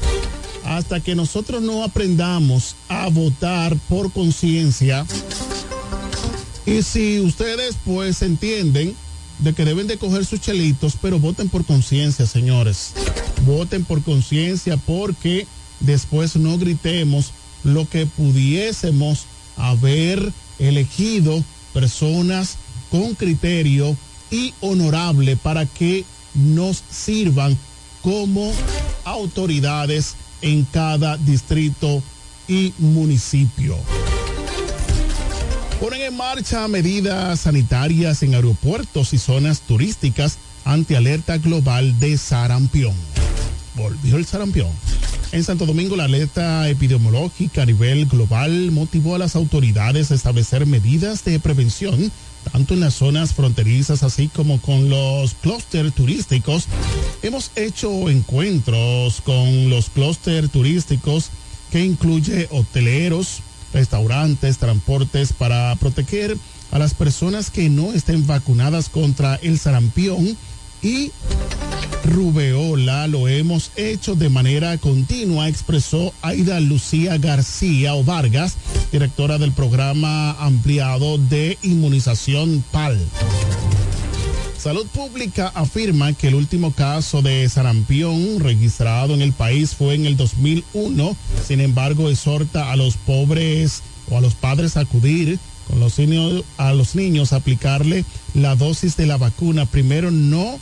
Hasta 0.64 1.00
que 1.00 1.14
nosotros 1.14 1.62
no 1.62 1.84
aprendamos 1.84 2.74
a 2.88 3.08
votar 3.10 3.76
por 3.88 4.10
conciencia, 4.12 5.04
y 6.66 6.82
si 6.82 7.20
ustedes 7.20 7.76
pues 7.84 8.22
entienden 8.22 8.96
de 9.38 9.52
que 9.52 9.64
deben 9.64 9.86
de 9.86 9.98
coger 9.98 10.24
sus 10.24 10.40
chelitos, 10.40 10.94
pero 11.00 11.18
voten 11.18 11.48
por 11.48 11.64
conciencia, 11.64 12.26
señores. 12.26 12.92
Voten 13.44 13.84
por 13.84 14.02
conciencia 14.02 14.76
porque 14.76 15.46
después 15.80 16.36
no 16.36 16.58
gritemos 16.58 17.32
lo 17.62 17.88
que 17.88 18.06
pudiésemos 18.06 19.26
haber 19.56 20.32
elegido 20.58 21.42
personas 21.72 22.56
con 22.90 23.14
criterio 23.14 23.96
y 24.30 24.54
honorable 24.60 25.36
para 25.36 25.66
que 25.66 26.04
nos 26.34 26.82
sirvan 26.90 27.56
como 28.02 28.52
autoridades 29.04 30.14
en 30.42 30.64
cada 30.64 31.16
distrito 31.16 32.02
y 32.48 32.72
municipio. 32.78 33.76
Ponen 35.80 36.02
en 36.02 36.16
marcha 36.16 36.66
medidas 36.68 37.40
sanitarias 37.40 38.22
en 38.22 38.34
aeropuertos 38.34 39.12
y 39.12 39.18
zonas 39.18 39.60
turísticas 39.60 40.38
ante 40.64 40.96
alerta 40.96 41.38
global 41.38 41.98
de 42.00 42.16
sarampión. 42.16 42.94
Volvió 43.74 44.16
el 44.16 44.24
sarampión. 44.24 44.68
En 45.32 45.42
Santo 45.42 45.66
Domingo, 45.66 45.96
la 45.96 46.04
alerta 46.04 46.68
epidemiológica 46.68 47.62
a 47.62 47.66
nivel 47.66 48.06
global 48.06 48.70
motivó 48.70 49.16
a 49.16 49.18
las 49.18 49.34
autoridades 49.34 50.10
a 50.10 50.14
establecer 50.14 50.64
medidas 50.64 51.24
de 51.24 51.40
prevención 51.40 52.12
tanto 52.52 52.74
en 52.74 52.80
las 52.80 52.94
zonas 52.94 53.34
fronterizas 53.34 54.02
así 54.02 54.28
como 54.28 54.60
con 54.60 54.88
los 54.88 55.34
clústeres 55.34 55.94
turísticos. 55.94 56.66
Hemos 57.22 57.50
hecho 57.56 58.08
encuentros 58.08 59.20
con 59.22 59.70
los 59.70 59.90
clústeres 59.90 60.50
turísticos 60.50 61.30
que 61.70 61.80
incluye 61.80 62.48
hoteleros, 62.50 63.40
restaurantes, 63.74 64.56
transportes 64.56 65.34
para 65.34 65.74
proteger 65.76 66.38
a 66.70 66.78
las 66.78 66.94
personas 66.94 67.50
que 67.50 67.68
no 67.68 67.92
estén 67.92 68.26
vacunadas 68.26 68.88
contra 68.88 69.34
el 69.36 69.58
sarampión 69.58 70.36
y 70.82 71.10
rubeola. 72.04 73.06
Lo 73.06 73.28
hemos 73.28 73.70
hecho 73.76 74.14
de 74.14 74.28
manera 74.28 74.78
continua, 74.78 75.48
expresó 75.48 76.12
Aida 76.22 76.60
Lucía 76.60 77.18
García 77.18 77.94
o 77.94 78.04
Vargas, 78.04 78.56
directora 78.92 79.38
del 79.38 79.52
programa 79.52 80.32
ampliado 80.32 81.18
de 81.18 81.58
inmunización 81.62 82.64
PAL. 82.70 82.98
Salud 84.64 84.86
Pública 84.86 85.52
afirma 85.54 86.14
que 86.14 86.28
el 86.28 86.34
último 86.34 86.72
caso 86.72 87.20
de 87.20 87.46
sarampión 87.50 88.40
registrado 88.40 89.12
en 89.12 89.20
el 89.20 89.34
país 89.34 89.74
fue 89.74 89.94
en 89.94 90.06
el 90.06 90.16
2001. 90.16 91.14
Sin 91.46 91.60
embargo, 91.60 92.08
exhorta 92.08 92.72
a 92.72 92.76
los 92.76 92.96
pobres 92.96 93.82
o 94.08 94.16
a 94.16 94.22
los 94.22 94.34
padres 94.34 94.78
a 94.78 94.80
acudir 94.80 95.38
con 95.68 95.80
los 95.80 95.98
niños, 95.98 96.44
a 96.56 96.72
los 96.72 96.94
niños 96.94 97.34
a 97.34 97.36
aplicarle 97.36 98.06
la 98.32 98.56
dosis 98.56 98.96
de 98.96 99.04
la 99.04 99.18
vacuna. 99.18 99.66
Primero, 99.66 100.10
no 100.10 100.58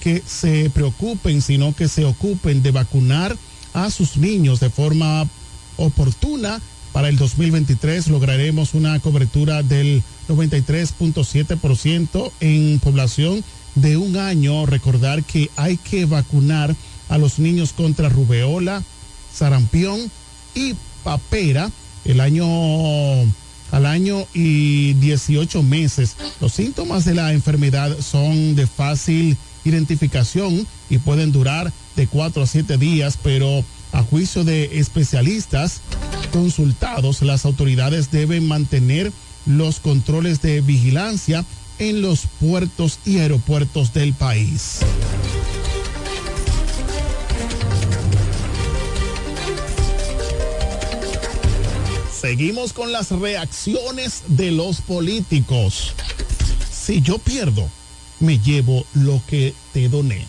que 0.00 0.20
se 0.26 0.68
preocupen, 0.70 1.40
sino 1.40 1.76
que 1.76 1.86
se 1.86 2.04
ocupen 2.04 2.60
de 2.60 2.72
vacunar 2.72 3.36
a 3.72 3.88
sus 3.92 4.16
niños 4.16 4.58
de 4.58 4.70
forma 4.70 5.28
oportuna. 5.76 6.60
Para 6.92 7.08
el 7.08 7.16
2023 7.16 8.08
lograremos 8.08 8.74
una 8.74 8.98
cobertura 8.98 9.62
del 9.62 10.02
93.7% 10.28 12.32
en 12.40 12.80
población 12.80 13.44
de 13.74 13.96
un 13.96 14.16
año. 14.16 14.66
Recordar 14.66 15.24
que 15.24 15.50
hay 15.56 15.76
que 15.76 16.06
vacunar 16.06 16.74
a 17.08 17.18
los 17.18 17.38
niños 17.38 17.72
contra 17.72 18.08
rubeola, 18.08 18.82
sarampión 19.32 20.10
y 20.54 20.74
papera 21.02 21.70
el 22.04 22.20
año 22.20 22.46
al 23.70 23.86
año 23.86 24.26
y 24.32 24.94
18 24.94 25.62
meses. 25.64 26.16
Los 26.40 26.52
síntomas 26.52 27.04
de 27.04 27.14
la 27.14 27.32
enfermedad 27.32 27.98
son 28.00 28.54
de 28.54 28.68
fácil 28.68 29.36
identificación 29.64 30.66
y 30.88 30.98
pueden 30.98 31.32
durar 31.32 31.72
de 31.96 32.06
4 32.06 32.42
a 32.42 32.46
7 32.46 32.78
días, 32.78 33.18
pero 33.20 33.64
a 33.92 34.02
juicio 34.02 34.44
de 34.44 34.78
especialistas 34.78 35.80
consultados, 36.32 37.22
las 37.22 37.44
autoridades 37.44 38.10
deben 38.10 38.46
mantener 38.46 39.12
los 39.46 39.80
controles 39.80 40.40
de 40.42 40.60
vigilancia 40.60 41.44
en 41.78 42.02
los 42.02 42.22
puertos 42.40 42.98
y 43.04 43.18
aeropuertos 43.18 43.92
del 43.92 44.14
país. 44.14 44.80
Seguimos 52.20 52.72
con 52.72 52.90
las 52.90 53.10
reacciones 53.10 54.22
de 54.28 54.50
los 54.50 54.80
políticos. 54.80 55.92
Si 56.72 57.02
yo 57.02 57.18
pierdo, 57.18 57.68
me 58.20 58.38
llevo 58.38 58.86
lo 58.94 59.20
que 59.28 59.52
te 59.72 59.88
doné. 59.88 60.24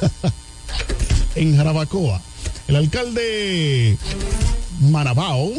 en 1.34 1.56
Jarabacoa, 1.56 2.20
el 2.68 2.76
alcalde 2.76 3.98
Marabao 4.80 5.52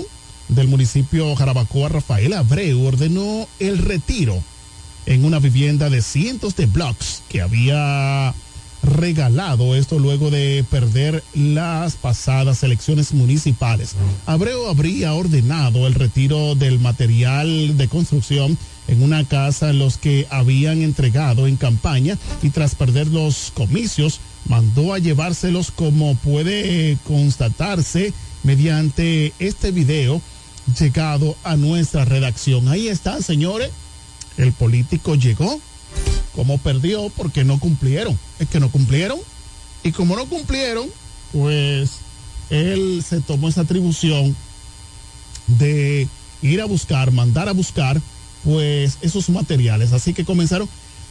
del 0.47 0.67
municipio 0.67 1.35
Jarabacoa, 1.35 1.89
Rafael 1.89 2.33
Abreu, 2.33 2.85
ordenó 2.85 3.47
el 3.59 3.77
retiro 3.77 4.41
en 5.05 5.25
una 5.25 5.39
vivienda 5.39 5.89
de 5.89 6.01
cientos 6.01 6.55
de 6.55 6.65
blocks 6.65 7.21
que 7.29 7.41
había 7.41 8.33
regalado 8.83 9.75
esto 9.75 9.97
luego 9.97 10.29
de 10.29 10.65
perder 10.69 11.23
las 11.33 11.95
pasadas 11.95 12.63
elecciones 12.63 13.13
municipales. 13.13 13.95
Abreu 14.25 14.67
habría 14.67 15.13
ordenado 15.13 15.87
el 15.87 15.93
retiro 15.93 16.55
del 16.55 16.79
material 16.79 17.77
de 17.77 17.87
construcción 17.87 18.57
en 18.87 19.01
una 19.01 19.23
casa 19.23 19.71
los 19.71 19.97
que 19.97 20.27
habían 20.29 20.81
entregado 20.81 21.47
en 21.47 21.55
campaña 21.55 22.17
y 22.41 22.49
tras 22.49 22.75
perder 22.75 23.07
los 23.07 23.51
comicios 23.53 24.19
mandó 24.45 24.93
a 24.93 24.99
llevárselos 24.99 25.71
como 25.71 26.15
puede 26.15 26.97
constatarse 27.05 28.13
mediante 28.43 29.31
este 29.39 29.71
video 29.71 30.21
llegado 30.79 31.35
a 31.43 31.55
nuestra 31.55 32.05
redacción. 32.05 32.67
Ahí 32.67 32.87
está, 32.87 33.21
señores. 33.21 33.69
El 34.37 34.51
político 34.53 35.15
llegó, 35.15 35.59
como 36.35 36.57
perdió 36.57 37.09
porque 37.15 37.43
no 37.43 37.59
cumplieron. 37.59 38.17
Es 38.39 38.47
que 38.49 38.59
no 38.59 38.69
cumplieron. 38.71 39.19
Y 39.83 39.91
como 39.91 40.15
no 40.15 40.25
cumplieron, 40.25 40.87
pues 41.31 41.91
él 42.49 43.03
se 43.07 43.21
tomó 43.21 43.49
esa 43.49 43.61
atribución 43.61 44.35
de 45.47 46.07
ir 46.41 46.61
a 46.61 46.65
buscar, 46.65 47.11
mandar 47.11 47.49
a 47.49 47.53
buscar, 47.53 48.01
pues 48.43 48.97
esos 49.01 49.29
materiales. 49.29 49.91
Así 49.93 50.13
que 50.13 50.25
comenzaron, 50.25 50.69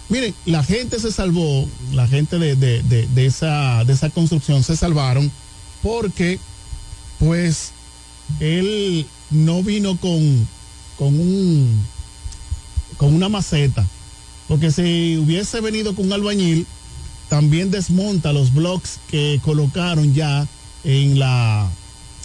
miren, 0.09 0.35
la 0.47 0.65
gente 0.65 0.99
se 0.99 1.13
salvó, 1.13 1.69
la 1.93 2.07
gente 2.09 2.39
de, 2.39 2.57
de- 2.57 2.83
de- 2.83 3.07
de 3.07 3.27
esa, 3.27 3.85
de 3.85 3.93
esa 3.93 4.11
construcción 4.11 4.63
se 4.63 4.77
salvaron 4.77 5.31
porque, 5.83 6.39
pues, 7.19 7.73
él 8.41 9.07
no 9.33 9.63
vino 9.63 9.97
con, 9.97 10.49
con 10.99 11.19
un, 11.19 11.85
con 12.97 13.15
una 13.15 13.29
maceta. 13.29 13.87
Porque 14.49 14.71
si 14.71 15.17
hubiese 15.17 15.61
venido 15.61 15.95
con 15.95 16.07
un 16.07 16.13
albañil, 16.13 16.67
también 17.29 17.71
desmonta 17.71 18.33
los 18.33 18.53
blocks 18.53 18.99
que 19.09 19.41
colocaron 19.43 20.13
ya 20.15 20.47
en 20.85 21.19
la, 21.19 21.71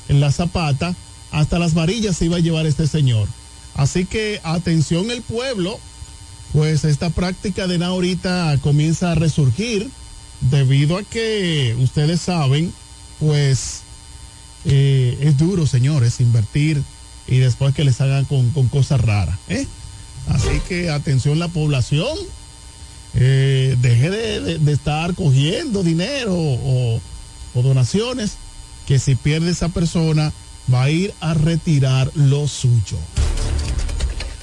en 0.10 0.20
la 0.20 0.32
zapata. 0.32 0.96
Hasta 1.32 1.60
las 1.60 1.74
varillas 1.74 2.18
se 2.18 2.26
iba 2.26 2.38
a 2.38 2.42
llevar 2.42 2.66
este 2.66 2.88
señor. 2.88 3.28
Así 3.76 4.06
que 4.06 4.42
atención 4.44 5.12
el 5.12 5.22
pueblo, 5.22 5.80
pues 6.52 6.84
esta 6.84 7.10
práctica 7.10 7.68
de 7.68 7.84
ahorita 7.84 8.58
comienza 8.62 9.12
a 9.12 9.16
resurgir 9.16 9.90
debido 10.42 10.98
a 10.98 11.04
que 11.04 11.76
ustedes 11.80 12.22
saben, 12.22 12.74
pues 13.20 13.82
eh, 14.66 15.18
es 15.22 15.38
duro, 15.38 15.66
señores, 15.68 16.20
invertir 16.20 16.84
y 17.28 17.38
después 17.38 17.74
que 17.76 17.84
les 17.84 18.00
hagan 18.02 18.26
con, 18.26 18.50
con 18.52 18.68
cosas 18.68 19.02
raras. 19.02 19.38
¿eh? 19.50 19.68
Así 20.28 20.60
que 20.68 20.90
atención 20.90 21.40
la 21.40 21.48
población, 21.48 22.18
eh, 23.16 23.76
deje 23.82 24.10
de, 24.10 24.58
de- 24.60 24.72
estar 24.74 25.14
cogiendo 25.16 25.84
dinero 25.84 26.34
o, 26.36 27.02
o 27.56 27.62
donaciones, 27.62 28.34
que 28.86 29.00
si 29.00 29.16
pierde 29.16 29.52
esa 29.52 29.70
persona 29.70 30.32
va 30.74 30.84
a 30.84 30.90
ir 30.90 31.14
a 31.22 31.34
retirar 31.34 32.12
lo 32.16 32.48
suyo. 32.48 32.98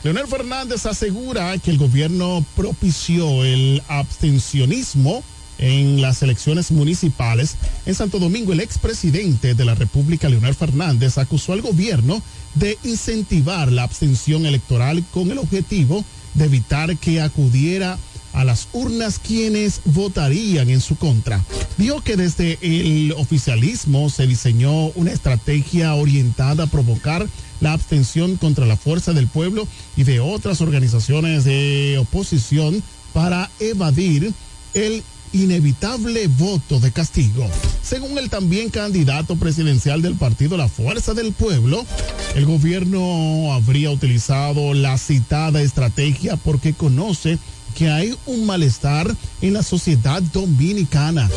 Leonel 0.02 0.26
Fernández 0.26 0.84
asegura 0.86 1.56
que 1.58 1.70
el 1.70 1.78
gobierno 1.78 2.44
propició 2.56 3.44
el 3.44 3.82
abstencionismo 3.88 5.22
en 5.56 6.02
las 6.02 6.22
elecciones 6.22 6.70
municipales. 6.72 7.56
En 7.86 7.94
Santo 7.94 8.18
Domingo, 8.18 8.52
el 8.52 8.60
expresidente 8.60 9.54
de 9.54 9.64
la 9.64 9.74
República, 9.74 10.28
Leonel 10.28 10.54
Fernández, 10.54 11.16
acusó 11.16 11.52
al 11.54 11.62
gobierno 11.62 12.20
de 12.54 12.78
incentivar 12.84 13.70
la 13.70 13.82
abstención 13.82 14.46
electoral 14.46 15.04
con 15.10 15.30
el 15.30 15.38
objetivo 15.38 16.04
de 16.34 16.44
evitar 16.46 16.96
que 16.96 17.20
acudiera 17.20 17.98
a 18.32 18.44
las 18.44 18.68
urnas 18.72 19.20
quienes 19.20 19.80
votarían 19.84 20.68
en 20.68 20.80
su 20.80 20.96
contra. 20.96 21.42
Dijo 21.78 22.00
que 22.00 22.16
desde 22.16 22.58
el 22.62 23.12
oficialismo 23.12 24.10
se 24.10 24.26
diseñó 24.26 24.88
una 24.88 25.12
estrategia 25.12 25.94
orientada 25.94 26.64
a 26.64 26.68
provocar 26.68 27.26
la 27.60 27.72
abstención 27.72 28.36
contra 28.36 28.66
la 28.66 28.76
fuerza 28.76 29.12
del 29.12 29.28
pueblo 29.28 29.66
y 29.96 30.02
de 30.02 30.20
otras 30.20 30.60
organizaciones 30.60 31.44
de 31.44 31.98
oposición 32.00 32.82
para 33.12 33.50
evadir 33.60 34.32
el 34.74 35.04
inevitable 35.34 36.28
voto 36.28 36.80
de 36.80 36.92
castigo. 36.92 37.46
Según 37.82 38.16
el 38.18 38.30
también 38.30 38.70
candidato 38.70 39.36
presidencial 39.36 40.00
del 40.00 40.14
partido 40.14 40.56
La 40.56 40.68
Fuerza 40.68 41.12
del 41.12 41.32
Pueblo, 41.32 41.84
el 42.34 42.46
gobierno 42.46 43.52
habría 43.52 43.90
utilizado 43.90 44.72
la 44.72 44.96
citada 44.96 45.60
estrategia 45.60 46.36
porque 46.36 46.72
conoce 46.72 47.38
que 47.74 47.90
hay 47.90 48.14
un 48.26 48.46
malestar 48.46 49.14
en 49.42 49.52
la 49.52 49.62
sociedad 49.62 50.22
dominicana. 50.22 51.28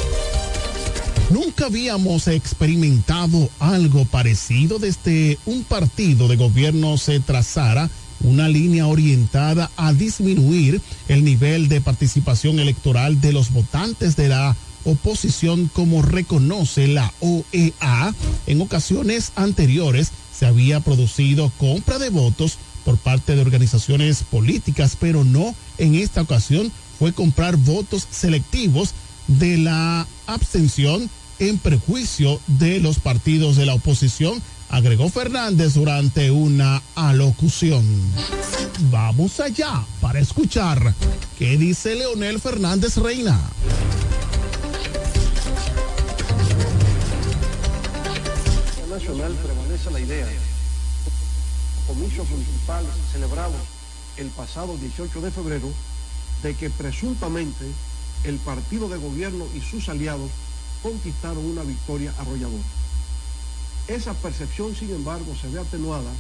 Nunca 1.30 1.66
habíamos 1.66 2.28
experimentado 2.28 3.50
algo 3.60 4.06
parecido 4.06 4.80
desde 4.80 5.38
un 5.46 5.64
partido 5.64 6.28
de 6.30 6.38
gobierno 6.38 6.98
se 6.98 7.20
trazara 7.20 7.90
una 8.22 8.50
línea 8.50 8.88
orientada 8.88 9.70
a 9.78 9.94
disminuir 9.94 10.82
el 11.08 11.24
nivel 11.24 11.70
de 11.70 11.82
participación 11.82 12.60
electoral 12.60 13.22
de 13.22 13.34
los 13.34 13.52
votantes 13.52 14.16
de 14.16 14.30
la 14.30 14.56
oposición 14.86 15.70
como 15.74 16.02
reconoce 16.02 16.88
la 16.88 17.14
OEA. 17.20 18.14
En 18.48 18.62
ocasiones 18.62 19.32
anteriores 19.36 20.12
se 20.38 20.46
había 20.46 20.80
producido 20.80 21.52
compra 21.58 22.00
de 22.00 22.10
votos 22.10 22.58
por 22.86 22.98
parte 22.98 23.36
de 23.36 23.42
organizaciones 23.42 24.24
políticas, 24.24 24.98
pero 25.00 25.24
no 25.24 25.54
en 25.78 25.96
esta 25.96 26.22
ocasión 26.22 26.72
fue 26.98 27.12
comprar 27.12 27.58
votos 27.58 28.08
selectivos 28.10 28.94
de 29.28 29.58
la 29.58 30.08
abstención 30.26 31.10
en 31.40 31.58
prejuicio 31.58 32.40
de 32.48 32.80
los 32.80 33.00
partidos 33.00 33.58
de 33.58 33.66
la 33.66 33.74
oposición, 33.74 34.42
agregó 34.70 35.10
Fernández 35.10 35.74
durante 35.74 36.32
una 36.32 36.82
alocución. 36.96 37.86
Vamos 38.92 39.40
allá 39.40 39.86
para 40.02 40.20
escuchar 40.20 40.94
qué 41.38 41.58
dice 41.58 41.96
Leonel 41.96 42.40
Fernández 42.40 42.98
Reina. 42.98 43.40
nacional 48.98 49.32
prevalece 49.44 49.92
la 49.92 50.00
idea. 50.00 50.28
Comicios 51.86 52.28
municipales 52.32 52.90
celebrados 53.12 53.62
el 54.18 54.28
pasado 54.30 54.76
18 54.76 55.22
de 55.22 55.30
febrero 55.30 55.70
de 56.42 56.56
que 56.56 56.72
presuntamente 56.72 57.66
el 58.24 58.38
partido 58.38 58.90
de 58.90 58.98
gobierno 58.98 59.46
y 59.56 59.62
sus 59.62 59.88
aliados 59.90 60.32
conquistaron 60.82 61.46
una 61.46 61.62
victoria 61.62 62.12
arrolladora. 62.18 62.64
Esa 63.88 64.14
percepción, 64.14 64.76
sin 64.76 64.92
embargo, 64.92 65.34
se 65.40 65.48
ve 65.48 65.60
atenuada 65.60 66.12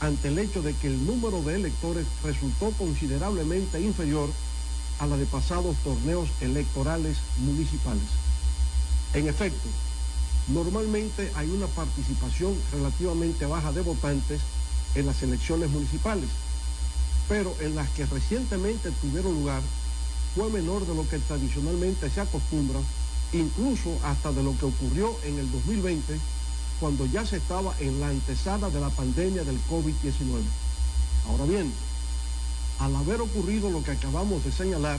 ante 0.00 0.28
el 0.28 0.38
hecho 0.38 0.62
de 0.62 0.74
que 0.74 0.86
el 0.86 1.04
número 1.04 1.42
de 1.42 1.56
electores 1.56 2.06
resultó 2.24 2.70
considerablemente 2.78 3.80
inferior 3.80 4.30
a 5.00 5.06
la 5.06 5.16
de 5.16 5.26
pasados 5.26 5.76
torneos 5.82 6.28
electorales 6.40 7.16
municipales. 7.38 8.04
En 9.12 9.28
efecto, 9.28 9.68
normalmente 10.48 11.32
hay 11.34 11.50
una 11.50 11.66
participación 11.66 12.54
relativamente 12.72 13.44
baja 13.44 13.72
de 13.72 13.80
votantes 13.82 14.40
en 14.94 15.06
las 15.06 15.22
elecciones 15.22 15.68
municipales, 15.70 16.28
pero 17.28 17.54
en 17.60 17.74
las 17.74 17.88
que 17.90 18.06
recientemente 18.06 18.90
tuvieron 19.02 19.34
lugar 19.34 19.62
fue 20.34 20.48
menor 20.48 20.86
de 20.86 20.94
lo 20.94 21.08
que 21.08 21.18
tradicionalmente 21.18 22.08
se 22.08 22.20
acostumbra, 22.20 22.78
incluso 23.32 23.98
hasta 24.04 24.32
de 24.32 24.42
lo 24.42 24.56
que 24.56 24.66
ocurrió 24.66 25.16
en 25.24 25.38
el 25.38 25.50
2020, 25.50 26.18
cuando 26.80 27.04
ya 27.06 27.26
se 27.26 27.36
estaba 27.36 27.74
en 27.78 28.00
la 28.00 28.08
antesada 28.08 28.70
de 28.70 28.80
la 28.80 28.88
pandemia 28.88 29.44
del 29.44 29.60
COVID-19. 29.68 30.40
Ahora 31.28 31.44
bien, 31.44 31.70
al 32.78 32.96
haber 32.96 33.20
ocurrido 33.20 33.70
lo 33.70 33.84
que 33.84 33.90
acabamos 33.90 34.42
de 34.42 34.50
señalar, 34.50 34.98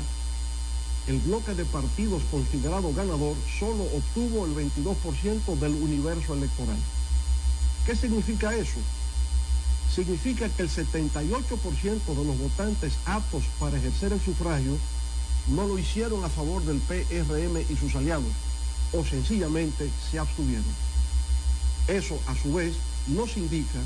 el 1.08 1.18
bloque 1.20 1.56
de 1.56 1.66
partidos 1.66 2.22
considerado 2.30 2.94
ganador 2.94 3.36
solo 3.60 3.84
obtuvo 3.84 4.46
el 4.46 4.54
22% 4.56 5.58
del 5.60 5.74
universo 5.74 6.36
electoral. 6.36 6.78
¿Qué 7.88 7.96
significa 7.96 8.56
eso? 8.56 8.78
Significa 9.94 10.48
que 10.50 10.62
el 10.62 10.70
78% 10.70 12.06
de 12.06 12.24
los 12.24 12.38
votantes 12.38 12.94
aptos 13.06 13.44
para 13.60 13.78
ejercer 13.78 14.14
el 14.14 14.22
sufragio 14.22 14.78
no 15.48 15.68
lo 15.68 15.80
hicieron 15.80 16.24
a 16.24 16.30
favor 16.30 16.64
del 16.64 16.78
PRM 16.78 17.66
y 17.68 17.76
sus 17.76 17.96
aliados, 17.96 18.32
o 18.94 19.04
sencillamente 19.04 19.90
se 20.12 20.20
abstuvieron. 20.20 20.91
Eso, 21.92 22.18
a 22.26 22.36
su 22.36 22.54
vez, 22.54 22.74
nos 23.08 23.36
indica 23.36 23.80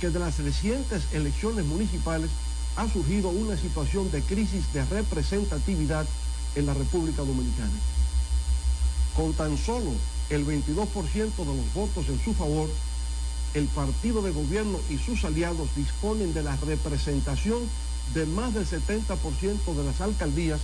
que 0.00 0.08
de 0.08 0.18
las 0.18 0.38
recientes 0.38 1.02
elecciones 1.12 1.66
municipales 1.66 2.30
ha 2.76 2.88
surgido 2.88 3.28
una 3.28 3.54
situación 3.58 4.10
de 4.10 4.22
crisis 4.22 4.72
de 4.72 4.82
representatividad 4.86 6.06
en 6.54 6.64
la 6.64 6.72
República 6.72 7.20
Dominicana. 7.20 7.78
Con 9.14 9.34
tan 9.34 9.58
solo 9.58 9.92
el 10.30 10.46
22% 10.46 11.36
de 11.36 11.44
los 11.44 11.74
votos 11.74 12.08
en 12.08 12.18
su 12.24 12.32
favor, 12.32 12.70
el 13.52 13.66
partido 13.66 14.22
de 14.22 14.32
gobierno 14.32 14.80
y 14.88 14.96
sus 14.96 15.22
aliados 15.24 15.68
disponen 15.76 16.32
de 16.32 16.42
la 16.42 16.56
representación 16.56 17.60
de 18.14 18.24
más 18.24 18.54
del 18.54 18.66
70% 18.66 19.74
de 19.76 19.84
las 19.84 20.00
alcaldías 20.00 20.60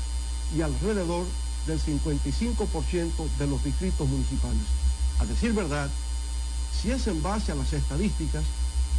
y 0.57 0.62
alrededor 0.62 1.26
del 1.66 1.78
55% 1.78 3.11
de 3.39 3.47
los 3.47 3.62
distritos 3.62 4.09
municipales. 4.09 4.62
A 5.18 5.26
decir 5.26 5.53
verdad, 5.53 5.91
si 6.73 6.91
es 6.91 7.07
en 7.07 7.23
base 7.23 7.53
a 7.53 7.55
las 7.55 7.73
estadísticas, 7.73 8.45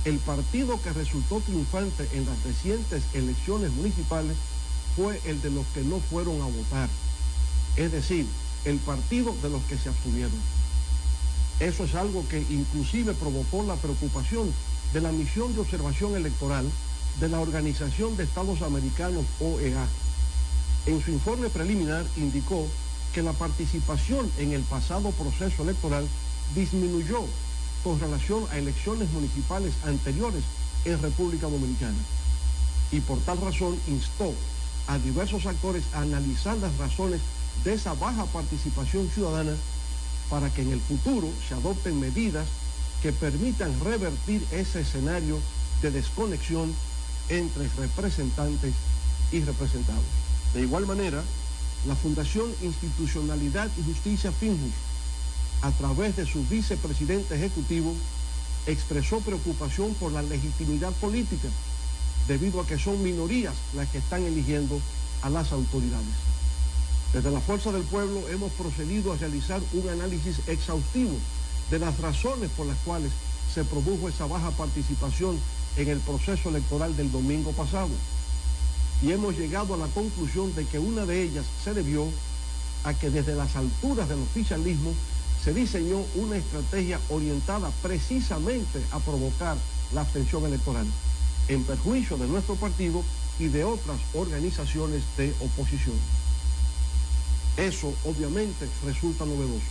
el 0.05 0.17
partido 0.17 0.81
que 0.81 0.93
resultó 0.93 1.39
triunfante 1.41 2.07
en 2.13 2.25
las 2.25 2.41
recientes 2.43 3.03
elecciones 3.13 3.71
municipales 3.73 4.35
fue 4.95 5.21
el 5.25 5.41
de 5.41 5.51
los 5.51 5.65
que 5.67 5.81
no 5.81 5.99
fueron 5.99 6.41
a 6.41 6.45
votar, 6.45 6.89
es 7.75 7.91
decir, 7.91 8.25
el 8.65 8.77
partido 8.77 9.35
de 9.41 9.49
los 9.49 9.61
que 9.63 9.77
se 9.77 9.89
abstuvieron. 9.89 10.39
Eso 11.59 11.83
es 11.83 11.93
algo 11.95 12.27
que 12.27 12.39
inclusive 12.49 13.13
provocó 13.13 13.63
la 13.63 13.75
preocupación 13.75 14.51
de 14.93 15.01
la 15.01 15.11
misión 15.11 15.53
de 15.53 15.61
observación 15.61 16.15
electoral 16.15 16.65
de 17.19 17.29
la 17.29 17.39
Organización 17.39 18.17
de 18.17 18.23
Estados 18.23 18.61
Americanos 18.61 19.25
OEA. 19.39 19.87
En 20.87 21.03
su 21.03 21.11
informe 21.11 21.49
preliminar 21.49 22.05
indicó 22.17 22.67
que 23.13 23.21
la 23.21 23.33
participación 23.33 24.31
en 24.39 24.53
el 24.53 24.63
pasado 24.63 25.11
proceso 25.11 25.63
electoral 25.63 26.07
disminuyó 26.55 27.25
con 27.83 27.99
relación 27.99 28.45
a 28.51 28.57
elecciones 28.57 29.09
municipales 29.11 29.73
anteriores 29.85 30.43
en 30.85 31.01
República 31.01 31.47
Dominicana. 31.47 31.97
Y 32.91 32.99
por 32.99 33.19
tal 33.19 33.39
razón 33.41 33.77
instó 33.87 34.33
a 34.87 34.97
diversos 34.97 35.45
actores 35.45 35.83
a 35.93 36.01
analizar 36.01 36.57
las 36.57 36.75
razones 36.77 37.21
de 37.63 37.73
esa 37.73 37.93
baja 37.93 38.25
participación 38.25 39.09
ciudadana 39.09 39.53
para 40.29 40.49
que 40.49 40.61
en 40.61 40.71
el 40.71 40.79
futuro 40.79 41.27
se 41.47 41.53
adopten 41.53 41.99
medidas 41.99 42.47
que 43.01 43.11
permitan 43.11 43.77
revertir 43.83 44.45
ese 44.51 44.81
escenario 44.81 45.39
de 45.81 45.91
desconexión 45.91 46.73
entre 47.29 47.67
representantes 47.77 48.73
y 49.31 49.41
representados. 49.41 50.03
De 50.53 50.61
igual 50.61 50.85
manera, 50.85 51.23
la 51.87 51.95
Fundación 51.95 52.53
Institucionalidad 52.61 53.69
y 53.77 53.83
Justicia 53.83 54.31
Finjus, 54.31 54.73
a 55.61 55.71
través 55.71 56.15
de 56.15 56.25
su 56.25 56.43
vicepresidente 56.45 57.35
ejecutivo, 57.35 57.93
expresó 58.67 59.19
preocupación 59.19 59.93
por 59.95 60.11
la 60.11 60.21
legitimidad 60.21 60.91
política, 60.93 61.47
debido 62.27 62.61
a 62.61 62.67
que 62.67 62.77
son 62.77 63.01
minorías 63.03 63.55
las 63.75 63.87
que 63.89 63.97
están 63.99 64.23
eligiendo 64.23 64.79
a 65.21 65.29
las 65.29 65.51
autoridades. 65.51 66.05
Desde 67.13 67.31
la 67.31 67.41
Fuerza 67.41 67.71
del 67.71 67.83
Pueblo 67.83 68.27
hemos 68.29 68.51
procedido 68.53 69.11
a 69.11 69.17
realizar 69.17 69.61
un 69.73 69.89
análisis 69.89 70.39
exhaustivo 70.47 71.17
de 71.69 71.79
las 71.79 71.99
razones 71.99 72.49
por 72.55 72.65
las 72.65 72.77
cuales 72.85 73.11
se 73.53 73.63
produjo 73.65 74.07
esa 74.07 74.25
baja 74.25 74.51
participación 74.51 75.37
en 75.77 75.89
el 75.89 75.99
proceso 75.99 76.49
electoral 76.49 76.95
del 76.95 77.11
domingo 77.11 77.51
pasado. 77.51 77.89
Y 79.01 79.11
hemos 79.11 79.37
llegado 79.37 79.73
a 79.73 79.77
la 79.77 79.87
conclusión 79.87 80.53
de 80.55 80.65
que 80.65 80.79
una 80.79 81.05
de 81.05 81.23
ellas 81.23 81.45
se 81.63 81.73
debió 81.73 82.07
a 82.83 82.93
que 82.93 83.09
desde 83.09 83.35
las 83.35 83.55
alturas 83.55 84.07
del 84.07 84.19
oficialismo 84.19 84.93
se 85.43 85.53
diseñó 85.53 86.03
una 86.15 86.37
estrategia 86.37 86.99
orientada 87.09 87.71
precisamente 87.81 88.81
a 88.91 88.99
provocar 88.99 89.57
la 89.93 90.01
abstención 90.01 90.45
electoral, 90.45 90.85
en 91.47 91.63
perjuicio 91.63 92.17
de 92.17 92.27
nuestro 92.27 92.55
partido 92.55 93.03
y 93.39 93.47
de 93.47 93.63
otras 93.63 93.97
organizaciones 94.13 95.03
de 95.17 95.33
oposición. 95.39 95.95
Eso 97.57 97.93
obviamente 98.05 98.67
resulta 98.85 99.25
novedoso. 99.25 99.65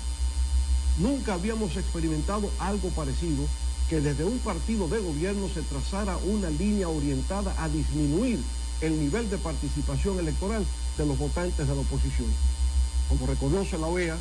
Nunca 0.99 1.35
habíamos 1.35 1.77
experimentado 1.77 2.51
algo 2.59 2.89
parecido 2.91 3.45
que 3.89 4.01
desde 4.01 4.25
un 4.25 4.39
partido 4.41 4.89
de 4.89 5.01
gobierno 5.01 5.49
se 5.53 5.63
trazara 5.63 6.17
una 6.19 6.51
línea 6.51 6.89
orientada 6.89 7.55
a 7.59 7.69
disminuir 7.69 8.41
el 8.81 8.99
nivel 8.99 9.31
de 9.31 9.39
participación 9.39 10.19
electoral 10.19 10.65
de 10.99 11.07
los 11.07 11.19
votantes 11.19 11.67
de 11.67 11.75
la 11.75 11.81
oposición. 11.81 12.29
Como 13.09 13.27
reconoce 13.27 13.79
la 13.79 13.87
OEA, 13.87 14.17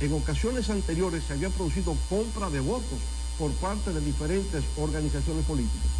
en 0.00 0.12
ocasiones 0.14 0.70
anteriores 0.70 1.24
se 1.26 1.34
había 1.34 1.50
producido 1.50 1.94
compra 2.08 2.48
de 2.50 2.60
votos 2.60 2.98
por 3.38 3.50
parte 3.52 3.92
de 3.92 4.00
diferentes 4.00 4.64
organizaciones 4.76 5.44
políticas. 5.44 5.90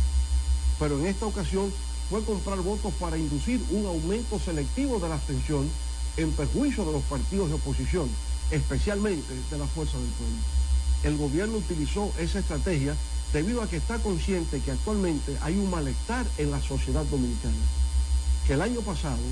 Pero 0.79 0.99
en 0.99 1.07
esta 1.07 1.27
ocasión 1.27 1.73
fue 2.09 2.25
comprar 2.25 2.59
votos 2.61 2.93
para 2.99 3.19
inducir 3.19 3.63
un 3.71 3.87
aumento 3.87 4.39
selectivo 4.39 4.99
de 4.99 5.09
la 5.09 5.17
abstención 5.17 5.69
en 6.17 6.33
perjuicio 6.33 6.85
de 6.85 6.93
los 6.93 7.03
partidos 7.05 7.49
de 7.49 7.55
oposición, 7.55 8.09
especialmente 8.51 9.33
de 9.51 9.59
la 9.59 9.67
Fuerza 9.67 9.99
del 9.99 10.09
Pueblo. 10.09 10.37
El 11.05 11.17
gobierno 11.17 11.59
utilizó 11.59 12.13
esa 12.19 12.41
estrategia 12.41 12.95
debido 13.33 13.63
a 13.63 13.69
que 13.69 13.77
está 13.77 13.99
consciente 13.99 14.61
que 14.61 14.73
actualmente 14.73 15.37
hay 15.41 15.57
un 15.57 15.71
malestar 15.71 16.27
en 16.39 16.51
la 16.51 16.61
sociedad 16.61 17.05
dominicana. 17.05 17.55
Que 18.47 18.55
el 18.55 18.63
año 18.63 18.81
pasado 18.81 19.23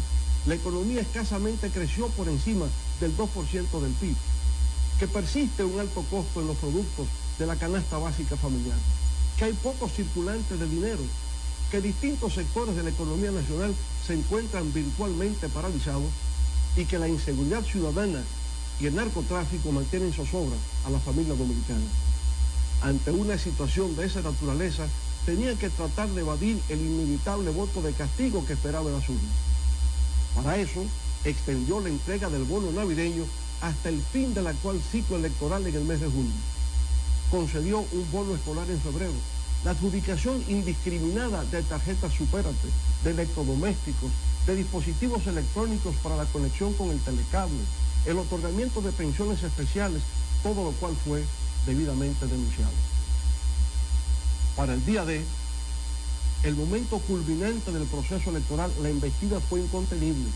la 0.47 0.55
economía 0.55 1.01
escasamente 1.01 1.71
creció 1.71 2.09
por 2.09 2.29
encima 2.29 2.67
del 3.01 3.17
2% 3.17 3.81
del 3.81 3.93
PIB, 3.93 4.17
que 4.99 5.07
persiste 5.07 5.65
un 5.65 5.79
alto 5.79 6.03
costo 6.11 6.41
en 6.41 6.49
los 6.49 6.57
productos 6.57 7.07
de 7.39 7.47
la 7.47 7.57
canasta 7.57 7.99
básica 7.99 8.37
familiar, 8.37 8.79
que 9.37 9.45
hay 9.45 9.53
pocos 9.53 9.93
circulantes 9.93 10.59
de 10.59 10.69
dinero, 10.69 11.03
que 11.71 11.81
distintos 11.81 12.35
sectores 12.35 12.75
de 12.75 12.83
la 12.83 12.91
economía 12.91 13.31
nacional 13.31 13.75
se 14.07 14.15
encuentran 14.15 14.73
virtualmente 14.73 15.49
paralizados 15.49 16.11
y 16.77 16.85
que 16.85 16.99
la 16.99 17.09
inseguridad 17.09 17.63
ciudadana 17.63 18.23
y 18.81 18.87
el 18.87 18.97
narcotráfico 18.97 19.71
mantienen 19.71 20.13
zozobra 20.13 20.57
a 20.85 20.91
la 20.91 20.99
familia 20.99 21.35
dominicana. 21.35 21.87
Ante 22.83 23.11
una 23.11 23.39
situación 23.39 23.95
de 23.97 24.07
esa 24.07 24.23
naturaleza, 24.23 24.87
tenían 25.27 25.57
que 25.57 25.71
tratar 25.71 26.09
de 26.09 26.23
evadir 26.23 26.61
el 26.69 26.81
inevitable 26.81 27.51
voto 27.51 27.83
de 27.83 27.93
castigo 27.93 28.45
que 28.47 28.55
esperaba 28.55 28.91
las 28.91 29.09
urnas. 29.09 29.35
Para 30.35 30.57
eso, 30.57 30.85
extendió 31.25 31.81
la 31.81 31.89
entrega 31.89 32.31
del 32.31 32.45
bono 32.45 32.71
navideño 32.73 33.25
hasta 33.61 33.89
el 33.89 34.01
fin 34.01 34.35
del 34.35 34.47
actual 34.47 34.81
ciclo 34.93 35.17
electoral 35.17 35.67
en 35.67 35.75
el 35.75 35.85
mes 35.85 36.01
de 36.01 36.07
junio. 36.07 36.33
Concedió 37.31 37.81
un 37.81 38.07
bono 38.13 38.35
escolar 38.35 38.69
en 38.71 38.81
febrero, 38.81 39.13
la 39.65 39.73
adjudicación 39.73 40.43
indiscriminada 40.49 41.45
de 41.45 41.63
tarjetas 41.63 42.13
Supérate, 42.13 42.69
de 43.05 43.11
electrodomésticos, 43.11 44.11
de 44.47 44.57
dispositivos 44.57 45.27
electrónicos 45.27 45.95
para 46.03 46.17
la 46.17 46.25
conexión 46.27 46.73
con 46.75 46.91
el 46.91 47.01
telecable, 47.01 47.59
el 48.07 48.19
otorgamiento 48.19 48.81
de 48.81 48.93
pensiones 48.93 49.43
especiales, 49.43 50.03
todo 50.43 50.65
lo 50.65 50.73
cual 50.73 50.97
fue 51.05 51.25
debidamente 51.67 52.27
denunciado. 52.27 52.73
Para 54.57 54.75
el 54.75 54.85
día 54.87 55.05
de 55.05 55.23
el 56.45 56.55
momento 56.55 56.99
culminante 57.01 57.73
del 57.73 57.85
proceso 57.89 58.31
electoral, 58.31 58.73
la 58.81 58.91
investida 58.91 59.41
fue 59.41 59.61
incontenible. 59.61 60.31